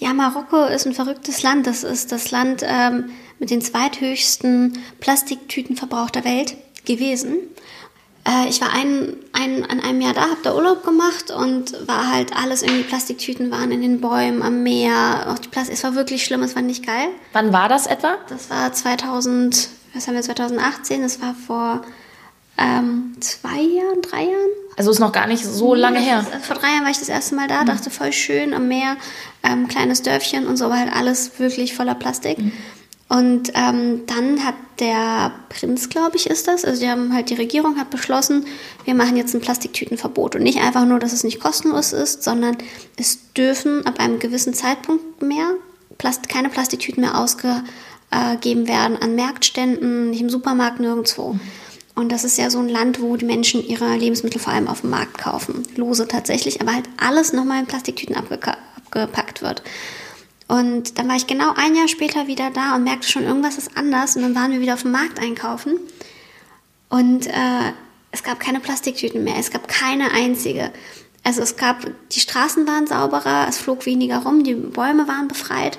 Ja, 0.02 0.16
Marokko 0.16 0.66
ist 0.66 0.88
ein 0.88 0.96
verrücktes 0.96 1.44
Land. 1.44 1.68
Das 1.68 1.84
ist 1.84 2.12
das 2.12 2.32
Land 2.32 2.64
ähm, 2.66 3.12
mit 3.38 3.52
den 3.52 3.62
zweithöchsten 3.62 4.80
Plastiktütenverbrauch 5.00 6.10
der 6.10 6.26
Welt 6.26 6.58
gewesen. 6.86 7.38
Äh, 8.28 8.50
ich 8.50 8.60
war 8.62 8.74
ein, 8.74 9.14
ein, 9.32 9.64
an 9.64 9.80
einem 9.80 10.02
Jahr 10.02 10.16
da, 10.16 10.22
habe 10.22 10.40
da 10.42 10.56
Urlaub 10.56 10.84
gemacht 10.84 11.30
und 11.30 11.88
war 11.88 12.12
halt 12.12 12.36
alles 12.36 12.64
irgendwie 12.64 12.82
Plastiktüten 12.82 13.52
waren 13.52 13.72
in 13.72 13.84
den 13.84 14.02
Bäumen, 14.02 14.42
am 14.42 14.64
Meer. 14.64 15.28
Auch 15.30 15.38
die 15.38 15.50
Plastik, 15.50 15.76
es 15.76 15.84
war 15.84 15.94
wirklich 15.94 16.26
schlimm, 16.26 16.42
es 16.42 16.56
war 16.56 16.64
nicht 16.64 16.84
geil. 16.84 17.10
Wann 17.34 17.54
war 17.54 17.70
das 17.70 17.86
etwa? 17.86 18.18
Das 18.28 18.50
war 18.50 18.74
2000, 18.74 19.70
was 19.94 20.08
haben 20.08 20.16
wir 20.16 20.24
2018? 20.24 21.04
Das 21.04 21.22
war 21.22 21.36
vor 21.36 21.84
ähm, 22.58 23.16
zwei 23.20 23.62
Jahren, 23.62 24.02
drei 24.02 24.24
Jahren. 24.24 24.50
Also 24.78 24.92
ist 24.92 25.00
noch 25.00 25.12
gar 25.12 25.28
nicht 25.28 25.46
so 25.46 25.76
lange 25.76 26.00
her. 26.00 26.26
Vor 26.42 26.56
drei 26.56 26.70
Jahren 26.70 26.84
war 26.84 26.92
ich 26.92 27.00
das 27.00 27.10
erste 27.10 27.36
Mal 27.36 27.48
da, 27.48 27.62
mhm. 27.62 27.68
dachte 27.68 27.90
voll 27.90 28.14
schön 28.14 28.54
am 28.54 28.68
Meer, 28.68 28.98
ähm, 29.44 29.68
kleines 29.68 30.02
Dörfchen 30.02 30.48
und 30.48 30.58
so, 30.58 30.70
war 30.70 30.80
halt 30.80 30.94
alles 30.94 31.40
wirklich 31.40 31.76
voller 31.76 31.96
Plastik. 31.96 32.38
Mhm. 32.38 32.52
Und 33.12 33.52
ähm, 33.56 34.04
dann 34.08 34.46
hat 34.46 34.56
der 34.80 35.34
Prinz, 35.50 35.90
glaube 35.90 36.16
ich, 36.16 36.28
ist 36.28 36.48
das, 36.48 36.64
also 36.64 36.82
die 36.82 36.90
haben 36.90 37.14
halt 37.14 37.30
die 37.30 37.36
Regierung 37.36 37.78
hat 37.78 37.90
beschlossen, 37.90 38.46
wir 38.86 38.96
machen 38.96 39.18
jetzt 39.18 39.36
ein 39.36 39.42
Plastiktütenverbot 39.42 40.38
und 40.38 40.44
nicht 40.44 40.62
einfach 40.62 40.86
nur, 40.86 40.98
dass 40.98 41.12
es 41.12 41.26
nicht 41.26 41.42
kostenlos 41.42 41.92
ist, 41.92 42.24
sondern 42.24 42.56
es 42.96 43.34
dürfen 43.34 43.86
ab 43.86 44.00
einem 44.00 44.20
gewissen 44.20 44.54
Zeitpunkt 44.54 45.22
mehr 45.22 45.56
Plast 45.98 46.30
keine 46.30 46.48
Plastiktüten 46.48 47.02
mehr 47.02 47.18
ausgegeben 47.20 48.70
werden 48.70 48.98
an 49.02 49.16
Märktständen, 49.16 50.12
nicht 50.12 50.22
im 50.22 50.30
Supermarkt, 50.30 50.80
nirgendwo. 50.80 51.36
Und 52.02 52.12
das 52.12 52.24
ist 52.24 52.40
ja 52.40 52.50
so 52.50 52.58
ein 52.58 52.68
Land, 52.68 53.00
wo 53.00 53.16
die 53.16 53.26
Menschen 53.26 53.64
ihre 53.64 53.96
Lebensmittel 53.96 54.42
vor 54.42 54.52
allem 54.52 54.68
auf 54.68 54.82
dem 54.82 54.90
Markt 54.90 55.20
kaufen. 55.20 55.62
Lose 55.76 56.08
tatsächlich, 56.08 56.60
aber 56.60 56.74
halt 56.74 56.90
alles 56.98 57.32
nochmal 57.32 57.60
in 57.60 57.68
Plastiktüten 57.68 58.16
abgepackt 58.16 59.44
wird. 59.44 59.62
Und 60.48 60.98
dann 60.98 61.08
war 61.08 61.16
ich 61.16 61.28
genau 61.28 61.54
ein 61.56 61.76
Jahr 61.76 61.88
später 61.88 62.26
wieder 62.26 62.50
da 62.50 62.76
und 62.76 62.86
merkte 62.86 63.08
schon, 63.08 63.22
irgendwas 63.24 63.60
ist 63.60 63.78
anders. 63.78 64.16
Und 64.16 64.24
dann 64.24 64.34
waren 64.34 64.52
wir 64.52 64.62
wieder 64.62 64.74
auf 64.74 64.82
dem 64.82 64.90
Markt 64.90 65.20
einkaufen. 65.20 65.78
Und 66.90 67.28
äh, 67.28 67.72
es 68.10 68.24
gab 68.24 68.40
keine 68.40 68.62
Plastiktüten 68.62 69.24
mehr. 69.24 69.38
Es 69.38 69.52
gab 69.52 69.68
keine 69.68 70.12
einzige. 70.12 70.72
Also 71.24 71.44
es 71.44 71.56
gab, 71.56 71.86
die 72.14 72.20
Straßen 72.20 72.68
waren 72.68 72.88
sauberer, 72.88 73.46
es 73.48 73.60
flog 73.60 73.86
weniger 73.86 74.24
rum, 74.24 74.44
die 74.44 74.56
Bäume 74.56 75.08
waren 75.08 75.28
befreit. 75.28 75.78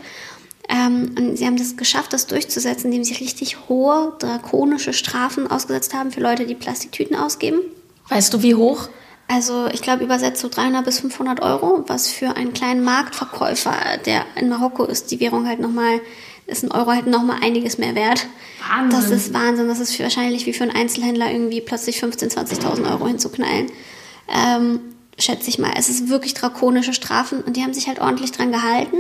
Ähm, 0.69 1.15
und 1.19 1.37
sie 1.37 1.47
haben 1.47 1.57
das 1.57 1.77
geschafft, 1.77 2.13
das 2.13 2.27
durchzusetzen, 2.27 2.87
indem 2.87 3.05
sie 3.05 3.15
richtig 3.15 3.69
hohe, 3.69 4.15
drakonische 4.19 4.93
Strafen 4.93 5.51
ausgesetzt 5.51 5.95
haben 5.95 6.13
für 6.13 6.21
Leute, 6.21 6.47
die 6.47 6.55
Plastiktüten 6.55 7.17
ausgeben. 7.17 7.61
Weißt 8.09 8.33
du, 8.33 8.43
wie 8.43 8.55
hoch? 8.55 8.89
Also 9.29 9.67
ich 9.73 9.83
glaube 9.83 10.05
übersetzt 10.05 10.41
so 10.41 10.49
300 10.49 10.85
bis 10.85 11.01
500 11.01 11.41
Euro, 11.41 11.85
was 11.87 12.09
für 12.09 12.37
einen 12.37 12.53
kleinen 12.53 12.85
Marktverkäufer, 12.85 13.75
der 14.05 14.25
in 14.37 14.49
Marokko 14.49 14.85
ist, 14.85 15.11
die 15.11 15.21
Währung 15.21 15.47
halt 15.47 15.61
nochmal 15.61 16.01
ist 16.47 16.65
ein 16.65 16.73
Euro 16.73 16.91
halt 16.91 17.07
nochmal 17.07 17.39
einiges 17.43 17.79
mehr 17.79 17.95
wert. 17.95 18.27
Wahnsinn. 18.69 19.01
Das 19.01 19.11
ist 19.11 19.33
Wahnsinn. 19.33 19.69
Das 19.69 19.81
ist 19.81 19.95
für, 19.95 20.03
wahrscheinlich 20.03 20.45
wie 20.47 20.53
für 20.53 20.65
einen 20.65 20.73
Einzelhändler 20.73 21.31
irgendwie 21.31 21.61
plötzlich 21.61 22.03
15.000, 22.03 22.61
20.000 22.61 22.91
Euro 22.91 23.07
hinzuknallen. 23.07 23.71
Ähm, 24.29 24.81
schätze 25.19 25.49
ich 25.49 25.59
mal. 25.59 25.73
Es 25.77 25.89
ist 25.89 26.09
wirklich 26.09 26.35
drakonische 26.35 26.95
Strafen 26.95 27.43
und 27.43 27.57
die 27.57 27.63
haben 27.63 27.75
sich 27.75 27.89
halt 27.89 28.01
ordentlich 28.01 28.33
dran 28.33 28.53
gehalten, 28.53 28.97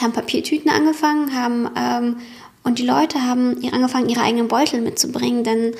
haben 0.00 0.12
Papiertüten 0.12 0.70
angefangen, 0.70 1.34
haben 1.34 1.70
ähm, 1.76 2.16
und 2.64 2.78
die 2.78 2.86
Leute 2.86 3.22
haben 3.22 3.56
angefangen, 3.72 4.08
ihre 4.08 4.22
eigenen 4.22 4.48
Beutel 4.48 4.80
mitzubringen, 4.80 5.44
denn 5.44 5.74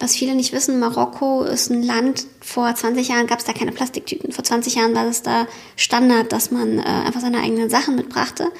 was 0.00 0.14
viele 0.14 0.34
nicht 0.34 0.52
wissen, 0.52 0.78
Marokko 0.78 1.42
ist 1.42 1.70
ein 1.70 1.82
Land, 1.82 2.26
vor 2.40 2.72
20 2.72 3.08
Jahren 3.08 3.26
gab 3.26 3.40
es 3.40 3.44
da 3.44 3.52
keine 3.52 3.72
Plastiktüten. 3.72 4.32
Vor 4.32 4.44
20 4.44 4.76
Jahren 4.76 4.94
war 4.94 5.06
es 5.06 5.22
da 5.22 5.48
Standard, 5.74 6.32
dass 6.32 6.52
man 6.52 6.78
äh, 6.78 6.82
einfach 6.82 7.20
seine 7.20 7.40
eigenen 7.40 7.68
Sachen 7.68 7.96
mitbrachte. 7.96 8.52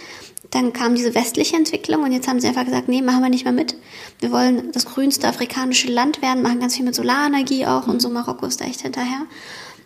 Dann 0.51 0.73
kam 0.73 0.95
diese 0.95 1.15
westliche 1.15 1.57
Entwicklung 1.57 2.03
und 2.03 2.11
jetzt 2.11 2.27
haben 2.27 2.41
sie 2.41 2.49
einfach 2.49 2.65
gesagt, 2.65 2.89
nee, 2.89 3.03
machen 3.03 3.23
wir 3.23 3.29
nicht 3.29 3.45
mehr 3.45 3.53
mit. 3.53 3.77
Wir 4.19 4.33
wollen 4.33 4.73
das 4.73 4.87
grünste 4.87 5.29
afrikanische 5.29 5.93
Land 5.93 6.23
werden, 6.23 6.43
machen 6.43 6.59
ganz 6.59 6.75
viel 6.75 6.85
mit 6.85 6.95
Solarenergie 6.95 7.67
auch 7.67 7.87
und 7.87 8.01
so. 8.01 8.09
Marokko 8.09 8.47
ist 8.47 8.61
da 8.61 8.65
echt 8.65 8.81
hinterher. 8.81 9.27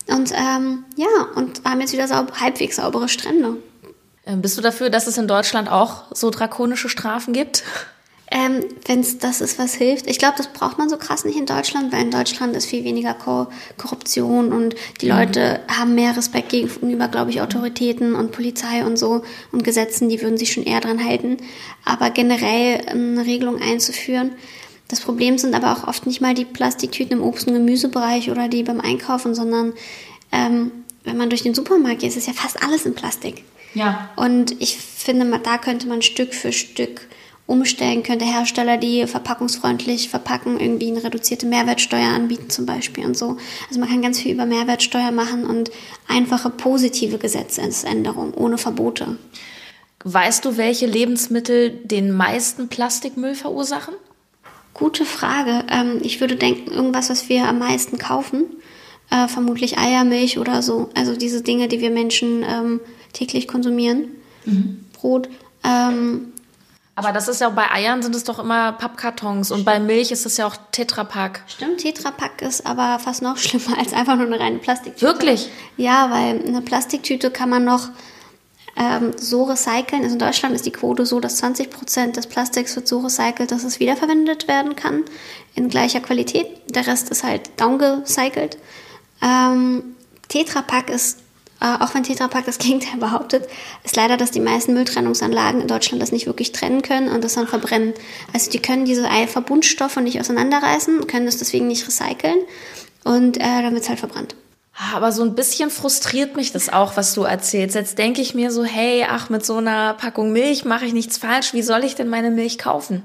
Und 0.09 0.33
ähm, 0.33 0.85
ja, 0.97 1.07
und 1.37 1.63
haben 1.65 1.81
jetzt 1.81 1.93
wieder 1.93 2.09
saub 2.09 2.41
halbwegs 2.41 2.77
saubere 2.77 3.09
Strände. 3.09 3.57
Ähm, 4.27 4.43
bist 4.43 4.57
du 4.57 4.63
dafür, 4.63 4.91
dass 4.91 5.07
es 5.07 5.19
in 5.19 5.29
Deutschland 5.29 5.71
auch 5.71 6.05
so 6.15 6.31
drakonische 6.31 6.89
Strafen 6.89 7.33
gibt? 7.33 7.65
Ähm, 8.35 8.65
Wenn 8.87 9.01
es 9.01 9.19
das 9.19 9.43
ist, 9.43 9.59
was 9.59 9.75
hilft. 9.75 10.07
Ich 10.07 10.19
glaube, 10.19 10.37
das 10.39 10.49
braucht 10.49 10.79
man 10.79 10.89
so 10.89 10.97
krass 10.97 11.27
nicht 11.27 11.37
in 11.37 11.45
Deutschland, 11.45 11.93
weil 11.93 12.01
in 12.01 12.11
Deutschland 12.11 12.57
ist 12.57 12.65
viel 12.65 12.83
weniger 12.83 13.13
Ko 13.13 13.49
Korruption 13.77 14.53
und 14.53 14.75
die 15.03 15.13
mhm. 15.13 15.19
Leute 15.19 15.61
haben 15.69 15.95
mehr 15.95 16.17
Respekt 16.17 16.49
gegenüber, 16.49 17.09
glaube 17.09 17.31
ich, 17.31 17.43
Autoritäten 17.43 18.15
und 18.15 18.33
Polizei 18.33 18.87
und 18.87 18.99
so 18.99 19.23
und 19.51 19.65
Gesetzen, 19.65 20.09
die 20.09 20.23
würden 20.23 20.39
sich 20.39 20.53
schon 20.53 20.65
eher 20.65 20.81
dran 20.81 21.05
halten. 21.05 21.37
Aber 21.85 22.09
generell 22.09 22.81
eine 22.89 23.27
Regelung 23.27 23.61
einzuführen. 23.61 24.31
Das 24.93 25.01
Problem 25.01 25.39
sind 25.39 25.55
aber 25.55 25.73
auch 25.73 25.89
oft 25.89 26.05
nicht 26.07 26.21
mal 26.21 26.35
die 26.35 26.45
Plastiktüten 26.45 27.17
im 27.17 27.25
Obst- 27.25 27.49
und 27.49 27.55
Gemüsebereich 27.55 28.31
oder 28.31 28.49
die 28.49 28.63
beim 28.63 28.79
Einkaufen, 28.79 29.35
sondern 29.35 29.73
ähm, 30.33 30.71
wenn 31.05 31.17
man 31.17 31.31
durch 31.31 31.43
den 31.43 31.55
Supermarkt 31.55 32.01
geht, 32.01 32.11
ist 32.11 32.19
es 32.19 32.27
ja 32.27 32.35
fast 32.35 32.63
alles 32.63 32.85
in 32.85 32.95
Plastik. 32.95 33.43
Ja. 33.73 34.11
Und 34.17 34.61
ich 34.61 34.77
finde, 34.77 35.41
da 35.43 35.57
könnte 35.57 35.89
man 35.89 36.03
Stück 36.03 36.35
für 36.35 36.53
Stück 36.53 37.09
umstellen, 37.47 38.03
könnte 38.03 38.27
Hersteller, 38.27 38.77
die 38.77 39.07
verpackungsfreundlich 39.07 40.11
verpacken, 40.11 40.61
irgendwie 40.61 40.89
eine 40.89 41.03
reduzierte 41.03 41.47
Mehrwertsteuer 41.47 42.09
anbieten 42.09 42.51
zum 42.51 42.67
Beispiel 42.67 43.07
und 43.07 43.17
so. 43.17 43.39
Also 43.69 43.81
man 43.81 43.89
kann 43.89 44.03
ganz 44.03 44.21
viel 44.21 44.35
über 44.35 44.45
Mehrwertsteuer 44.45 45.11
machen 45.11 45.47
und 45.47 45.71
einfache 46.07 46.51
positive 46.51 47.17
Gesetzesänderungen 47.17 48.35
ohne 48.35 48.59
Verbote. 48.59 49.17
Weißt 50.05 50.45
du, 50.45 50.59
welche 50.59 50.85
Lebensmittel 50.85 51.71
den 51.71 52.13
meisten 52.13 52.69
Plastikmüll 52.69 53.35
verursachen? 53.35 53.95
Gute 54.83 55.05
Frage. 55.05 55.65
Ähm, 55.71 56.01
ich 56.03 56.21
würde 56.21 56.35
denken, 56.35 56.73
irgendwas, 56.73 57.09
was 57.09 57.29
wir 57.29 57.47
am 57.49 57.61
meisten 57.61 57.99
kaufen. 57.99 58.47
Äh, 59.11 59.29
vermutlich 59.29 59.79
Eiermilch 59.79 60.41
oder 60.41 60.61
so. 60.61 60.91
Also 60.97 61.15
diese 61.15 61.43
Dinge, 61.43 61.69
die 61.69 61.81
wir 61.81 61.93
Menschen 61.93 62.43
ähm, 62.43 62.81
täglich 63.13 63.47
konsumieren. 63.47 64.09
Mhm. 64.45 64.85
Brot. 64.93 65.29
Ähm, 65.63 66.33
aber 66.97 67.13
das 67.13 67.29
ist 67.29 67.41
ja 67.41 67.49
auch 67.49 67.53
bei 67.53 67.71
Eiern 67.71 68.03
sind 68.03 68.17
es 68.17 68.25
doch 68.25 68.41
immer 68.41 68.73
Pappkartons 68.73 69.53
und 69.53 69.65
bei 69.65 69.79
Milch 69.79 70.11
ist 70.11 70.27
es 70.27 70.37
ja 70.37 70.49
auch 70.49 70.57
Tetrapack. 70.73 71.45
Stimmt, 71.47 71.79
Tetrapack 71.79 72.43
ist 72.43 72.67
aber 72.67 72.99
fast 72.99 73.23
noch 73.23 73.37
schlimmer 73.39 73.79
als 73.79 73.93
einfach 73.93 74.17
nur 74.17 74.27
eine 74.27 74.41
reine 74.41 74.59
Plastiktüte. 74.59 75.07
Wirklich? 75.07 75.49
Ja, 75.77 76.11
weil 76.11 76.45
eine 76.45 76.61
Plastiktüte 76.61 77.31
kann 77.31 77.49
man 77.49 77.65
noch 77.65 77.89
ähm, 78.77 79.13
so 79.17 79.45
recyceln. 79.45 80.03
Also 80.03 80.15
in 80.15 80.19
Deutschland 80.19 80.55
ist 80.55 80.67
die 80.67 80.73
Quote 80.73 81.07
so, 81.07 81.21
dass 81.21 81.37
20 81.37 81.71
Prozent 81.71 82.17
des 82.17 82.27
Plastiks 82.27 82.75
wird 82.77 82.89
so 82.89 83.01
recycelt, 83.01 83.51
dass 83.51 83.65
es 83.65 83.81
wiederverwendet 83.81 84.49
werden 84.49 84.77
kann 84.77 85.05
in 85.55 85.69
gleicher 85.69 86.01
Qualität. 86.01 86.47
Der 86.69 86.87
Rest 86.87 87.11
ist 87.11 87.25
halt 87.25 87.51
downgecycelt. 87.59 88.59
Ähm, 89.23 89.97
Tetrapack 90.29 90.91
ist 90.91 91.19
äh, 91.63 91.77
auch 91.79 91.95
wenn 91.95 92.03
Tetra 92.03 92.27
Pak 92.27 92.45
das 92.45 92.59
Gegenteil 92.59 92.99
behauptet, 92.99 93.49
ist 93.85 93.95
leider, 93.95 94.17
dass 94.17 94.33
die 94.33 94.41
meisten 94.41 94.75
Mülltrennungsanlagen 94.75 95.61
in 95.61 95.69
Deutschland 95.69 96.03
das 96.03 96.11
nicht 96.11 96.27
wirklich 96.27 96.51
trennen 96.51 96.83
können 96.83 97.09
und 97.09 97.23
das 97.23 97.35
dann 97.35 97.47
verbrennen. 97.47 97.95
Also 98.33 98.51
die 98.51 98.59
können 98.59 98.85
diese 98.85 99.09
Verbundstoffe 99.29 99.97
nicht 99.97 100.19
auseinanderreißen, 100.19 101.07
können 101.07 101.27
das 101.27 101.37
deswegen 101.37 101.69
nicht 101.69 101.87
recyceln 101.87 102.39
und 103.05 103.37
äh, 103.37 103.63
dann 103.63 103.75
wird 103.75 103.85
es 103.85 103.89
halt 103.89 104.01
verbrannt. 104.01 104.35
Aber 104.95 105.13
so 105.13 105.23
ein 105.23 105.35
bisschen 105.35 105.71
frustriert 105.71 106.35
mich 106.35 106.53
das 106.53 106.73
auch, 106.73 106.97
was 106.97 107.13
du 107.13 107.23
erzählst. 107.23 107.75
Jetzt 107.75 107.99
denke 107.99 108.23
ich 108.23 108.35
mir 108.35 108.51
so, 108.51 108.65
hey, 108.65 109.05
ach, 109.09 109.29
mit 109.29 109.45
so 109.45 109.57
einer 109.57 109.95
Packung 109.95 110.33
Milch 110.33 110.65
mache 110.65 110.87
ich 110.87 110.95
nichts 110.95 111.19
falsch. 111.19 111.53
Wie 111.53 111.63
soll 111.63 111.85
ich 111.85 111.95
denn 111.95 112.09
meine 112.09 112.31
Milch 112.31 112.59
kaufen? 112.59 113.03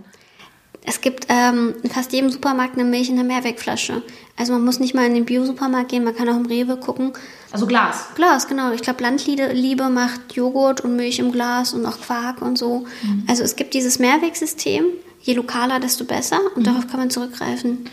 Es 0.89 1.01
gibt 1.01 1.25
ähm, 1.27 1.75
in 1.83 1.89
fast 1.89 2.13
jedem 2.13 2.29
Supermarkt 2.29 2.75
eine 2.75 2.85
Milch 2.85 3.09
in 3.09 3.17
der 3.17 3.25
Mehrwegflasche. 3.25 4.01
Also 4.37 4.53
man 4.53 4.63
muss 4.63 4.79
nicht 4.79 4.93
mal 4.93 5.05
in 5.05 5.15
den 5.15 5.25
Bio-Supermarkt 5.25 5.89
gehen, 5.89 6.05
man 6.05 6.15
kann 6.15 6.29
auch 6.29 6.37
im 6.37 6.45
Rewe 6.45 6.77
gucken. 6.77 7.11
Also 7.51 7.67
Glas? 7.67 8.05
Glas, 8.15 8.47
genau. 8.47 8.71
Ich 8.71 8.81
glaube, 8.81 9.03
Landliebe 9.03 9.89
macht 9.89 10.33
Joghurt 10.33 10.81
und 10.81 10.95
Milch 10.95 11.19
im 11.19 11.33
Glas 11.33 11.73
und 11.73 11.85
auch 11.85 11.99
Quark 11.99 12.41
und 12.41 12.57
so. 12.57 12.85
Mhm. 13.03 13.25
Also 13.27 13.43
es 13.43 13.57
gibt 13.57 13.73
dieses 13.73 13.99
Mehrwegsystem. 13.99 14.85
Je 15.21 15.33
lokaler, 15.33 15.81
desto 15.81 16.05
besser. 16.05 16.39
Und 16.55 16.61
mhm. 16.61 16.63
darauf 16.63 16.87
kann 16.87 17.01
man 17.01 17.09
zurückgreifen. 17.09 17.89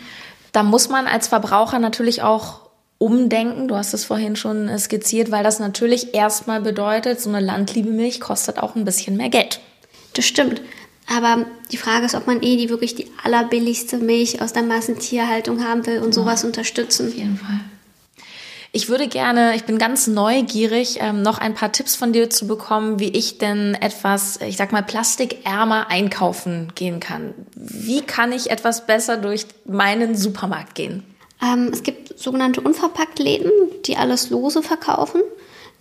Da 0.53 0.63
muss 0.63 0.87
man 0.87 1.05
als 1.07 1.27
Verbraucher 1.27 1.79
natürlich 1.79 2.21
auch 2.21 2.61
umdenken. 2.97 3.67
Du 3.67 3.75
hast 3.75 3.93
es 3.93 4.05
vorhin 4.05 4.35
schon 4.35 4.69
skizziert, 4.77 5.31
weil 5.31 5.43
das 5.43 5.59
natürlich 5.59 6.13
erstmal 6.13 6.61
bedeutet, 6.61 7.19
so 7.19 7.29
eine 7.29 7.39
Landliebe-Milch 7.39 8.19
kostet 8.19 8.59
auch 8.59 8.75
ein 8.75 8.85
bisschen 8.85 9.17
mehr 9.17 9.29
Geld. 9.29 9.59
Das 10.13 10.25
stimmt. 10.25 10.61
Aber 11.07 11.45
die 11.71 11.77
Frage 11.77 12.05
ist, 12.05 12.15
ob 12.15 12.25
man 12.25 12.41
eh 12.41 12.57
die 12.57 12.69
wirklich 12.69 12.95
die 12.95 13.11
allerbilligste 13.23 13.97
Milch 13.97 14.41
aus 14.41 14.53
der 14.53 14.63
Massentierhaltung 14.63 15.63
haben 15.63 15.85
will 15.85 15.99
und 15.99 16.13
sowas 16.13 16.43
unterstützen. 16.43 17.09
Auf 17.09 17.15
jeden 17.15 17.37
Fall. 17.37 17.59
Ich 18.71 18.89
würde 18.89 19.07
gerne, 19.07 19.55
ich 19.55 19.63
bin 19.63 19.77
ganz 19.77 20.07
neugierig, 20.07 20.97
ähm, 20.99 21.21
noch 21.21 21.37
ein 21.37 21.53
paar 21.53 21.71
Tipps 21.71 21.95
von 21.95 22.11
dir 22.11 22.29
zu 22.29 22.45
bekommen, 22.45 22.99
wie 22.99 23.07
ich 23.07 23.37
denn 23.37 23.73
etwas, 23.75 24.41
ich 24.41 24.57
sag 24.57 24.73
mal, 24.73 24.83
plastikärmer 24.83 25.89
einkaufen 25.89 26.73
gehen 26.75 26.99
kann. 26.99 27.33
Wie 27.55 28.01
kann 28.01 28.33
ich 28.33 28.51
etwas 28.51 28.85
besser 28.85 29.15
durch 29.15 29.45
meinen 29.65 30.17
Supermarkt 30.17 30.75
gehen? 30.75 31.03
Ähm, 31.41 31.69
es 31.71 31.83
gibt 31.83 32.17
sogenannte 32.17 32.61
Unverpacktläden, 32.61 33.51
die 33.85 33.97
alles 33.97 34.29
lose 34.29 34.63
verkaufen 34.63 35.21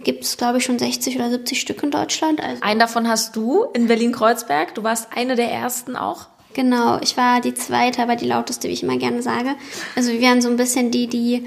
gibt 0.04 0.24
es, 0.24 0.36
glaube 0.36 0.58
ich, 0.58 0.64
schon 0.64 0.78
60 0.78 1.16
oder 1.16 1.30
70 1.30 1.60
Stück 1.60 1.82
in 1.82 1.90
Deutschland. 1.90 2.40
Also 2.40 2.62
Einen 2.62 2.80
davon 2.80 3.08
hast 3.08 3.34
du 3.36 3.64
in 3.74 3.86
Berlin-Kreuzberg. 3.86 4.74
Du 4.74 4.82
warst 4.82 5.08
eine 5.14 5.34
der 5.34 5.50
ersten 5.50 5.96
auch. 5.96 6.26
Genau, 6.52 7.00
ich 7.02 7.16
war 7.16 7.40
die 7.40 7.54
zweite, 7.54 8.02
aber 8.02 8.14
die 8.14 8.26
lauteste, 8.26 8.68
wie 8.68 8.72
ich 8.72 8.84
immer 8.84 8.96
gerne 8.96 9.22
sage. 9.22 9.56
Also 9.96 10.12
wir 10.12 10.20
waren 10.20 10.40
so 10.40 10.48
ein 10.48 10.56
bisschen 10.56 10.92
die, 10.92 11.08
die 11.08 11.46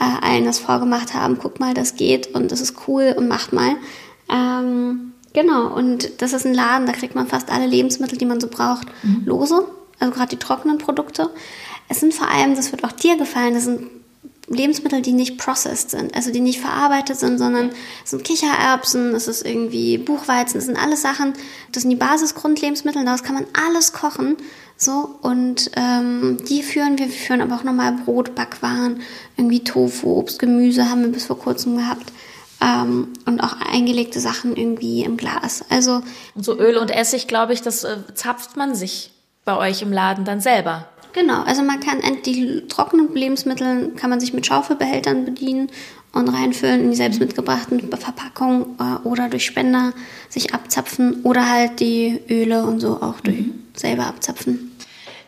äh, 0.00 0.26
allen 0.26 0.44
das 0.44 0.58
vorgemacht 0.58 1.14
haben. 1.14 1.38
Guck 1.38 1.60
mal, 1.60 1.74
das 1.74 1.94
geht 1.94 2.34
und 2.34 2.50
das 2.50 2.60
ist 2.60 2.74
cool 2.88 3.14
und 3.16 3.28
macht 3.28 3.52
mal. 3.52 3.76
Ähm, 4.28 5.12
genau, 5.32 5.68
und 5.68 6.20
das 6.22 6.32
ist 6.32 6.44
ein 6.44 6.54
Laden, 6.54 6.86
da 6.86 6.92
kriegt 6.92 7.14
man 7.14 7.28
fast 7.28 7.52
alle 7.52 7.66
Lebensmittel, 7.66 8.18
die 8.18 8.26
man 8.26 8.40
so 8.40 8.48
braucht, 8.48 8.88
mhm. 9.04 9.22
lose. 9.26 9.64
Also 10.00 10.12
gerade 10.12 10.30
die 10.30 10.38
trockenen 10.38 10.78
Produkte. 10.78 11.30
Es 11.88 12.00
sind 12.00 12.14
vor 12.14 12.28
allem, 12.28 12.54
das 12.54 12.72
wird 12.72 12.84
auch 12.84 12.92
dir 12.92 13.16
gefallen, 13.16 13.54
das 13.54 13.64
sind 13.64 13.82
Lebensmittel, 14.50 15.02
die 15.02 15.12
nicht 15.12 15.36
processed 15.36 15.90
sind, 15.90 16.14
also 16.14 16.30
die 16.30 16.40
nicht 16.40 16.60
verarbeitet 16.60 17.18
sind, 17.18 17.38
sondern 17.38 17.70
es 18.04 18.10
sind 18.10 18.24
Kichererbsen, 18.24 19.14
es 19.14 19.28
ist 19.28 19.44
irgendwie 19.44 19.98
Buchweizen, 19.98 20.58
es 20.58 20.66
sind 20.66 20.82
alles 20.82 21.02
Sachen, 21.02 21.34
das 21.72 21.82
sind 21.82 21.90
die 21.90 21.96
Basisgrundlebensmittel, 21.96 23.04
daraus 23.04 23.22
kann 23.22 23.34
man 23.34 23.46
alles 23.52 23.92
kochen. 23.92 24.36
So, 24.80 25.16
und 25.22 25.72
ähm, 25.76 26.38
die 26.48 26.62
führen 26.62 26.98
wir, 26.98 27.06
wir 27.06 27.14
führen 27.14 27.40
aber 27.40 27.56
auch 27.56 27.64
nochmal 27.64 27.92
Brot, 27.92 28.34
Backwaren, 28.34 29.00
irgendwie 29.36 29.64
Tofu, 29.64 30.18
Obst, 30.18 30.38
Gemüse 30.38 30.88
haben 30.88 31.02
wir 31.02 31.10
bis 31.10 31.26
vor 31.26 31.38
kurzem 31.38 31.76
gehabt. 31.76 32.12
Ähm, 32.60 33.08
und 33.26 33.40
auch 33.40 33.56
eingelegte 33.60 34.20
Sachen 34.20 34.56
irgendwie 34.56 35.02
im 35.02 35.16
Glas. 35.16 35.64
Also 35.68 36.02
und 36.34 36.44
so 36.44 36.58
Öl 36.58 36.76
und 36.76 36.90
Essig, 36.90 37.28
glaube 37.28 37.52
ich, 37.52 37.62
das 37.62 37.84
äh, 37.84 37.98
zapft 38.14 38.56
man 38.56 38.74
sich 38.74 39.10
bei 39.44 39.56
euch 39.56 39.82
im 39.82 39.92
Laden 39.92 40.24
dann 40.24 40.40
selber. 40.40 40.88
Genau, 41.12 41.42
also 41.42 41.62
man 41.62 41.80
kann 41.80 42.00
die 42.26 42.64
trockenen 42.68 43.14
Lebensmittel 43.14 43.92
kann 43.96 44.10
man 44.10 44.20
sich 44.20 44.32
mit 44.32 44.46
Schaufelbehältern 44.46 45.24
bedienen 45.24 45.70
und 46.12 46.28
reinfüllen 46.28 46.82
in 46.82 46.90
die 46.90 46.96
selbst 46.96 47.20
mitgebrachten 47.20 47.80
Verpackungen 47.80 48.76
äh, 48.78 49.06
oder 49.06 49.28
durch 49.28 49.44
Spender 49.44 49.92
sich 50.28 50.54
abzapfen 50.54 51.22
oder 51.22 51.48
halt 51.48 51.80
die 51.80 52.20
Öle 52.28 52.64
und 52.64 52.80
so 52.80 53.00
auch 53.00 53.20
durch 53.20 53.38
mhm. 53.38 53.64
selber 53.74 54.06
abzapfen. 54.06 54.72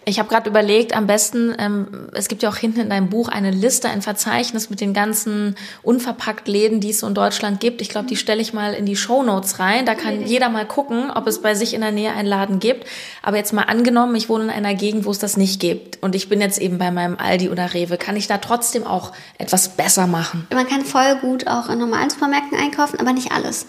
Ich 0.06 0.18
habe 0.18 0.28
gerade 0.30 0.48
überlegt, 0.48 0.96
am 0.96 1.06
besten, 1.06 1.54
ähm, 1.58 2.08
es 2.14 2.28
gibt 2.28 2.42
ja 2.42 2.48
auch 2.48 2.56
hinten 2.56 2.80
in 2.80 2.90
deinem 2.90 3.10
Buch 3.10 3.28
eine 3.28 3.50
Liste, 3.50 3.90
ein 3.90 4.00
Verzeichnis 4.00 4.70
mit 4.70 4.80
den 4.80 4.94
ganzen 4.94 5.56
unverpackt 5.82 6.48
Läden, 6.48 6.80
die 6.80 6.90
es 6.90 7.00
so 7.00 7.06
in 7.06 7.14
Deutschland 7.14 7.60
gibt. 7.60 7.82
Ich 7.82 7.90
glaube, 7.90 8.08
die 8.08 8.16
stelle 8.16 8.40
ich 8.40 8.54
mal 8.54 8.72
in 8.72 8.86
die 8.86 8.96
Show 8.96 9.22
Notes 9.22 9.58
rein. 9.58 9.84
Da 9.84 9.94
kann 9.94 10.24
jeder 10.24 10.48
mal 10.48 10.66
gucken, 10.66 11.10
ob 11.10 11.26
es 11.26 11.42
bei 11.42 11.54
sich 11.54 11.74
in 11.74 11.82
der 11.82 11.92
Nähe 11.92 12.12
einen 12.12 12.26
Laden 12.26 12.60
gibt. 12.60 12.86
Aber 13.22 13.36
jetzt 13.36 13.52
mal 13.52 13.64
angenommen, 13.64 14.14
ich 14.14 14.30
wohne 14.30 14.44
in 14.44 14.50
einer 14.50 14.74
Gegend, 14.74 15.04
wo 15.04 15.10
es 15.10 15.18
das 15.18 15.36
nicht 15.36 15.60
gibt 15.60 16.02
und 16.02 16.14
ich 16.14 16.30
bin 16.30 16.40
jetzt 16.40 16.58
eben 16.58 16.78
bei 16.78 16.90
meinem 16.90 17.16
Aldi 17.16 17.50
oder 17.50 17.74
Rewe, 17.74 17.98
kann 17.98 18.16
ich 18.16 18.26
da 18.26 18.38
trotzdem 18.38 18.86
auch 18.86 19.12
etwas 19.36 19.76
besser 19.76 20.06
machen? 20.06 20.46
Man 20.52 20.66
kann 20.66 20.84
voll 20.84 21.16
gut 21.20 21.46
auch 21.46 21.68
in 21.68 21.78
normalen 21.78 22.08
Supermärkten 22.08 22.58
einkaufen, 22.58 22.98
aber 22.98 23.12
nicht 23.12 23.32
alles. 23.32 23.66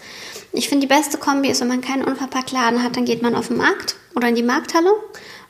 Ich 0.52 0.68
finde, 0.68 0.86
die 0.86 0.94
beste 0.94 1.18
Kombi 1.18 1.50
ist, 1.50 1.60
wenn 1.60 1.68
man 1.68 1.82
keinen 1.82 2.04
Unverpacktladen 2.04 2.82
hat, 2.82 2.96
dann 2.96 3.04
geht 3.04 3.22
man 3.22 3.34
auf 3.34 3.48
den 3.48 3.58
Markt 3.58 3.96
oder 4.14 4.28
in 4.28 4.34
die 4.34 4.42
Markthalle, 4.42 4.90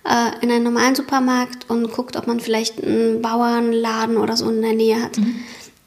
äh, 0.04 0.44
in 0.44 0.50
einen 0.50 0.64
normalen 0.64 0.94
Supermarkt 0.94 1.68
und 1.68 1.92
guckt, 1.92 2.16
ob 2.16 2.26
man 2.26 2.40
vielleicht 2.40 2.82
einen 2.82 3.22
Bauernladen 3.22 4.16
oder 4.16 4.36
so 4.36 4.48
in 4.48 4.62
der 4.62 4.74
Nähe 4.74 5.02
hat. 5.02 5.18
Mhm. 5.18 5.36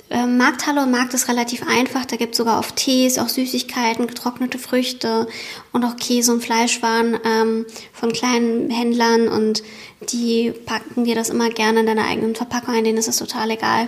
Äh, 0.09 0.27
Markthalle 0.27 0.83
und 0.83 0.91
Markt 0.91 1.13
ist 1.15 1.27
relativ 1.29 1.67
einfach. 1.67 2.05
Da 2.05 2.15
gibt 2.15 2.33
es 2.33 2.37
sogar 2.37 2.59
oft 2.59 2.75
Tees, 2.75 3.17
auch 3.17 3.27
Süßigkeiten, 3.27 4.05
getrocknete 4.05 4.59
Früchte 4.59 5.27
und 5.71 5.83
auch 5.83 5.95
Käse 5.97 6.31
und 6.31 6.43
Fleischwaren 6.43 7.17
ähm, 7.25 7.65
von 7.91 8.13
kleinen 8.13 8.69
Händlern 8.69 9.27
und 9.27 9.63
die 10.11 10.53
packen 10.65 11.05
dir 11.05 11.15
das 11.15 11.29
immer 11.29 11.49
gerne 11.49 11.79
in 11.79 11.85
deiner 11.87 12.05
eigenen 12.05 12.35
Verpackung 12.35 12.75
ein, 12.75 12.83
denen 12.83 12.99
ist 12.99 13.07
es 13.07 13.17
total 13.17 13.49
egal. 13.49 13.87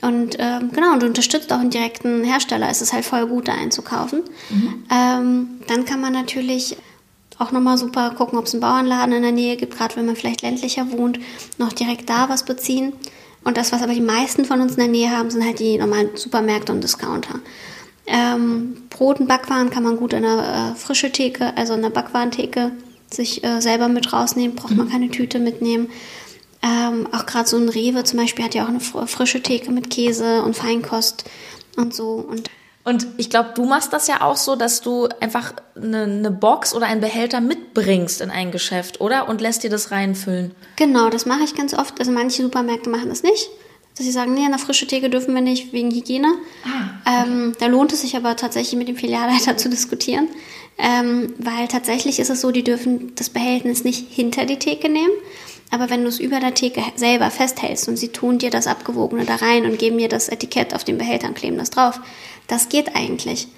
Und 0.00 0.36
ähm, 0.38 0.70
genau, 0.72 0.92
und 0.92 1.02
du 1.02 1.06
unterstützt 1.06 1.52
auch 1.52 1.58
einen 1.58 1.70
direkten 1.70 2.22
Hersteller. 2.22 2.68
Es 2.70 2.80
ist 2.80 2.92
halt 2.92 3.04
voll 3.04 3.26
gut, 3.26 3.48
da 3.48 3.54
einzukaufen. 3.54 4.22
Mhm. 4.50 4.84
Ähm, 4.92 5.48
dann 5.66 5.84
kann 5.84 6.00
man 6.00 6.12
natürlich 6.12 6.76
auch 7.38 7.52
nochmal 7.52 7.78
super 7.78 8.10
gucken, 8.10 8.38
ob 8.38 8.46
es 8.46 8.54
einen 8.54 8.60
Bauernladen 8.60 9.14
in 9.14 9.22
der 9.22 9.32
Nähe 9.32 9.56
gibt, 9.56 9.76
gerade 9.76 9.96
wenn 9.96 10.06
man 10.06 10.16
vielleicht 10.16 10.42
ländlicher 10.42 10.90
wohnt, 10.90 11.18
noch 11.58 11.72
direkt 11.72 12.10
da 12.10 12.28
was 12.28 12.44
beziehen. 12.44 12.92
Und 13.44 13.56
das, 13.56 13.72
was 13.72 13.82
aber 13.82 13.94
die 13.94 14.00
meisten 14.00 14.44
von 14.44 14.60
uns 14.60 14.72
in 14.72 14.78
der 14.78 14.88
Nähe 14.88 15.10
haben, 15.10 15.30
sind 15.30 15.44
halt 15.44 15.60
die 15.60 15.78
normalen 15.78 16.10
Supermärkte 16.16 16.72
und 16.72 16.82
Discounter. 16.82 17.40
Ähm, 18.06 18.76
Brot 18.90 19.20
und 19.20 19.28
Backwaren 19.28 19.70
kann 19.70 19.84
man 19.84 19.96
gut 19.96 20.12
in 20.12 20.22
der 20.22 20.72
äh, 20.74 20.78
frische 20.78 21.12
Theke, 21.12 21.56
also 21.56 21.74
in 21.74 21.82
der 21.82 21.90
Backwarentheke, 21.90 22.72
sich 23.10 23.44
äh, 23.44 23.60
selber 23.60 23.88
mit 23.88 24.12
rausnehmen, 24.12 24.56
braucht 24.56 24.76
man 24.76 24.86
mhm. 24.86 24.90
keine 24.90 25.10
Tüte 25.10 25.38
mitnehmen. 25.38 25.88
Ähm, 26.62 27.06
auch 27.12 27.26
gerade 27.26 27.48
so 27.48 27.56
ein 27.56 27.68
Rewe 27.68 28.02
zum 28.04 28.18
Beispiel 28.18 28.44
hat 28.44 28.54
ja 28.54 28.64
auch 28.64 28.68
eine 28.68 28.80
frische 28.80 29.42
Theke 29.42 29.70
mit 29.70 29.90
Käse 29.90 30.42
und 30.42 30.56
Feinkost 30.56 31.24
und 31.76 31.94
so. 31.94 32.14
Und 32.14 32.50
und 32.84 33.06
ich 33.18 33.28
glaube, 33.28 33.50
du 33.54 33.64
machst 33.64 33.92
das 33.92 34.08
ja 34.08 34.22
auch 34.22 34.36
so, 34.36 34.56
dass 34.56 34.80
du 34.80 35.08
einfach 35.20 35.52
eine, 35.76 36.04
eine, 36.04 36.30
Box 36.30 36.74
oder 36.74 36.86
einen 36.86 37.00
Behälter 37.00 37.40
mitbringst 37.40 38.20
in 38.20 38.30
ein 38.30 38.50
Geschäft, 38.50 39.00
oder? 39.00 39.28
Und 39.28 39.40
lässt 39.40 39.62
dir 39.62 39.70
das 39.70 39.90
reinfüllen. 39.90 40.54
Genau, 40.76 41.10
das 41.10 41.26
mache 41.26 41.42
ich 41.44 41.54
ganz 41.54 41.74
oft. 41.74 41.98
Also 41.98 42.12
manche 42.12 42.42
Supermärkte 42.42 42.88
machen 42.88 43.10
das 43.10 43.22
nicht. 43.22 43.50
Dass 43.96 44.06
sie 44.06 44.12
sagen, 44.12 44.32
nee, 44.32 44.44
eine 44.44 44.58
frische 44.58 44.86
Theke 44.86 45.10
dürfen 45.10 45.34
wir 45.34 45.42
nicht 45.42 45.72
wegen 45.72 45.90
Hygiene. 45.90 46.28
Ah, 46.64 47.18
okay. 47.20 47.30
ähm, 47.30 47.52
da 47.58 47.66
lohnt 47.66 47.92
es 47.92 48.02
sich 48.02 48.16
aber 48.16 48.36
tatsächlich 48.36 48.78
mit 48.78 48.88
dem 48.88 48.96
Filialleiter 48.96 49.56
zu 49.56 49.68
diskutieren. 49.68 50.28
Ähm, 50.78 51.34
weil 51.38 51.66
tatsächlich 51.66 52.20
ist 52.20 52.30
es 52.30 52.40
so, 52.40 52.52
die 52.52 52.62
dürfen 52.62 53.12
das 53.16 53.28
Behältnis 53.28 53.82
nicht 53.82 54.06
hinter 54.12 54.46
die 54.46 54.60
Theke 54.60 54.88
nehmen, 54.88 55.12
aber 55.70 55.90
wenn 55.90 56.02
du 56.02 56.08
es 56.08 56.20
über 56.20 56.40
der 56.40 56.54
Theke 56.54 56.82
selber 56.96 57.30
festhältst 57.30 57.88
und 57.88 57.96
sie 57.96 58.08
tun 58.08 58.38
dir 58.38 58.50
das 58.50 58.66
Abgewogene 58.66 59.24
da 59.24 59.36
rein 59.36 59.64
und 59.64 59.78
geben 59.78 59.98
dir 59.98 60.08
das 60.08 60.28
Etikett 60.28 60.74
auf 60.74 60.84
den 60.84 60.98
Behältern, 60.98 61.34
kleben 61.34 61.58
das 61.58 61.70
drauf, 61.70 62.00
das 62.46 62.68
geht 62.68 62.96
eigentlich. 62.96 63.48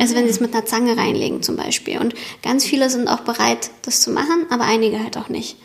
Also 0.00 0.14
wenn 0.14 0.24
sie 0.24 0.30
es 0.30 0.40
mit 0.40 0.54
einer 0.54 0.64
Zange 0.64 0.96
reinlegen 0.96 1.42
zum 1.42 1.56
Beispiel. 1.56 1.98
Und 1.98 2.14
ganz 2.42 2.64
viele 2.64 2.88
sind 2.88 3.08
auch 3.08 3.20
bereit, 3.20 3.70
das 3.82 4.00
zu 4.00 4.10
machen, 4.10 4.46
aber 4.50 4.64
einige 4.64 4.98
halt 4.98 5.16
auch 5.16 5.28
nicht. 5.28 5.56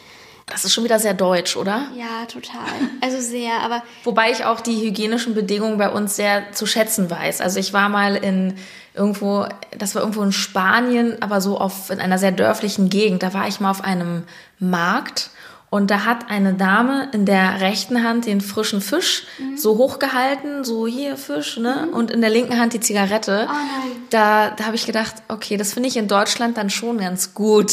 Das 0.46 0.64
ist 0.64 0.74
schon 0.74 0.86
wieder 0.86 1.00
sehr 1.00 1.14
deutsch, 1.14 1.58
oder? 1.58 1.88
Ja, 1.98 2.26
total. 2.26 2.64
Also 3.02 3.20
sehr, 3.20 3.60
aber. 3.64 3.84
Wobei 4.06 4.32
ich 4.32 4.46
auch 4.46 4.62
die 4.62 4.82
hygienischen 4.82 5.34
Bedingungen 5.34 5.78
bei 5.78 5.90
uns 5.90 6.16
sehr 6.16 6.54
zu 6.54 6.66
schätzen 6.66 7.10
weiß. 7.10 7.42
Also 7.42 7.60
ich 7.60 7.74
war 7.74 7.90
mal 7.90 8.16
in 8.16 8.56
irgendwo, 8.94 9.46
das 9.78 9.94
war 9.94 10.04
irgendwo 10.04 10.24
in 10.24 10.32
Spanien, 10.32 11.22
aber 11.22 11.42
so 11.42 11.58
auf, 11.58 11.90
in 11.90 12.00
einer 12.00 12.18
sehr 12.18 12.32
dörflichen 12.32 12.90
Gegend. 12.90 13.24
Da 13.24 13.34
war 13.34 13.48
ich 13.50 13.60
mal 13.60 13.72
auf 13.72 13.84
einem 13.84 14.24
Markt 14.58 15.32
und 15.70 15.92
da 15.92 16.06
hat 16.06 16.30
eine 16.30 16.54
Dame 16.54 17.10
in 17.14 17.26
der 17.26 17.60
rechten 17.60 18.04
Hand 18.04 18.26
den 18.26 18.40
frischen 18.40 18.80
Fisch 18.80 19.24
mhm. 19.38 19.58
so 19.58 19.78
hochgehalten, 19.78 20.64
so 20.64 20.88
hier 20.88 21.18
Fisch, 21.18 21.58
ne? 21.58 21.88
Mhm. 21.88 21.94
Und 21.94 22.12
in 22.12 22.22
der 22.22 22.30
linken 22.30 22.58
Hand 22.58 22.74
die 22.74 22.80
Zigarette. 22.80 23.48
Oh 23.50 23.54
nein. 23.54 23.92
Da, 24.10 24.52
da 24.52 24.66
habe 24.66 24.78
ich 24.78 24.86
gedacht, 24.86 25.16
okay, 25.28 25.58
das 25.58 25.74
finde 25.74 25.90
ich 25.90 25.98
in 25.98 26.08
Deutschland 26.08 26.56
dann 26.58 26.70
schon 26.70 27.00
ganz 27.00 27.34
gut. 27.34 27.72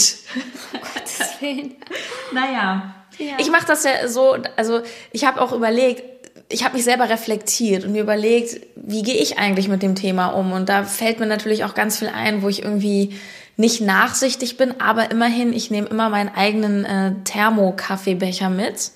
Oh 0.75 0.79
Gottes 0.95 1.41
Willen. 1.41 1.77
naja. 2.33 2.95
Ja. 3.19 3.35
Ich 3.39 3.49
mache 3.49 3.67
das 3.67 3.85
ja 3.85 4.09
so, 4.09 4.37
also 4.57 4.81
ich 5.13 5.25
habe 5.25 5.41
auch 5.41 5.53
überlegt, 5.53 6.03
ich 6.49 6.65
habe 6.65 6.75
mich 6.75 6.85
selber 6.85 7.09
reflektiert 7.09 7.85
und 7.85 7.93
mir 7.93 8.03
überlegt, 8.03 8.61
wie 8.75 9.03
gehe 9.03 9.15
ich 9.15 9.39
eigentlich 9.39 9.69
mit 9.69 9.83
dem 9.83 9.95
Thema 9.95 10.29
um? 10.29 10.53
Und 10.53 10.69
da 10.69 10.83
fällt 10.83 11.21
mir 11.21 11.27
natürlich 11.27 11.65
auch 11.65 11.75
ganz 11.75 12.01
viel 12.01 12.09
ein, 12.09 12.43
wo 12.43 12.49
ich 12.49 12.63
irgendwie 12.63 13.17
nicht 13.57 13.81
nachsichtig 13.81 14.57
bin, 14.57 14.81
aber 14.81 15.11
immerhin, 15.11 15.53
ich 15.53 15.71
nehme 15.71 15.89
immer 15.89 16.09
meinen 16.09 16.35
eigenen 16.35 16.85
äh, 16.85 17.13
Thermo-Kaffeebecher 17.25 18.51
mit. 18.51 18.91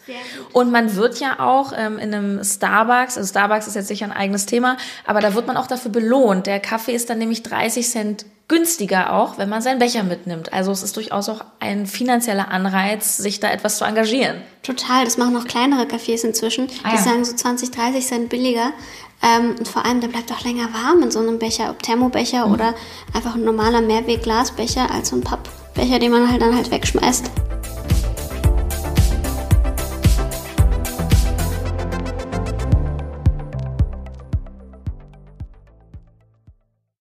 Und 0.52 0.72
man 0.72 0.96
wird 0.96 1.20
ja 1.20 1.38
auch 1.38 1.72
ähm, 1.76 1.98
in 1.98 2.12
einem 2.12 2.44
Starbucks, 2.44 3.16
also 3.16 3.28
Starbucks 3.28 3.68
ist 3.68 3.74
jetzt 3.74 3.88
sicher 3.88 4.06
ein 4.06 4.12
eigenes 4.12 4.46
Thema, 4.46 4.76
aber 5.06 5.20
da 5.20 5.34
wird 5.34 5.46
man 5.46 5.56
auch 5.56 5.68
dafür 5.68 5.92
belohnt. 5.92 6.46
Der 6.46 6.58
Kaffee 6.58 6.94
ist 6.94 7.08
dann 7.08 7.18
nämlich 7.18 7.42
30 7.42 7.88
Cent 7.88 8.26
günstiger 8.48 9.12
auch, 9.12 9.36
wenn 9.36 9.50
man 9.50 9.60
seinen 9.60 9.78
Becher 9.78 10.02
mitnimmt. 10.02 10.52
Also 10.54 10.72
es 10.72 10.82
ist 10.82 10.96
durchaus 10.96 11.28
auch 11.28 11.44
ein 11.60 11.86
finanzieller 11.86 12.50
Anreiz, 12.50 13.18
sich 13.18 13.40
da 13.40 13.50
etwas 13.50 13.76
zu 13.76 13.84
engagieren. 13.84 14.40
Total, 14.62 15.04
das 15.04 15.18
machen 15.18 15.36
auch 15.36 15.44
kleinere 15.44 15.84
Cafés 15.84 16.24
inzwischen. 16.24 16.68
Ah, 16.82 16.90
die 16.90 16.96
ja. 16.96 17.02
sagen 17.02 17.24
so 17.24 17.34
20, 17.34 17.70
30 17.70 18.06
Cent 18.06 18.28
billiger. 18.30 18.72
Ähm, 19.22 19.56
und 19.58 19.68
vor 19.68 19.84
allem, 19.84 20.00
der 20.00 20.08
bleibt 20.08 20.32
auch 20.32 20.42
länger 20.44 20.72
warm 20.72 21.02
in 21.02 21.10
so 21.10 21.18
einem 21.18 21.38
Becher, 21.38 21.70
ob 21.70 21.82
Thermobecher 21.82 22.46
mhm. 22.46 22.54
oder 22.54 22.74
einfach 23.12 23.34
ein 23.34 23.44
normaler 23.44 23.82
Mehrweg-Glasbecher 23.82 24.90
als 24.90 25.10
so 25.10 25.16
ein 25.16 25.22
Pappbecher, 25.22 25.98
den 25.98 26.10
man 26.10 26.30
halt 26.30 26.40
dann 26.40 26.56
halt 26.56 26.70
wegschmeißt. 26.70 27.30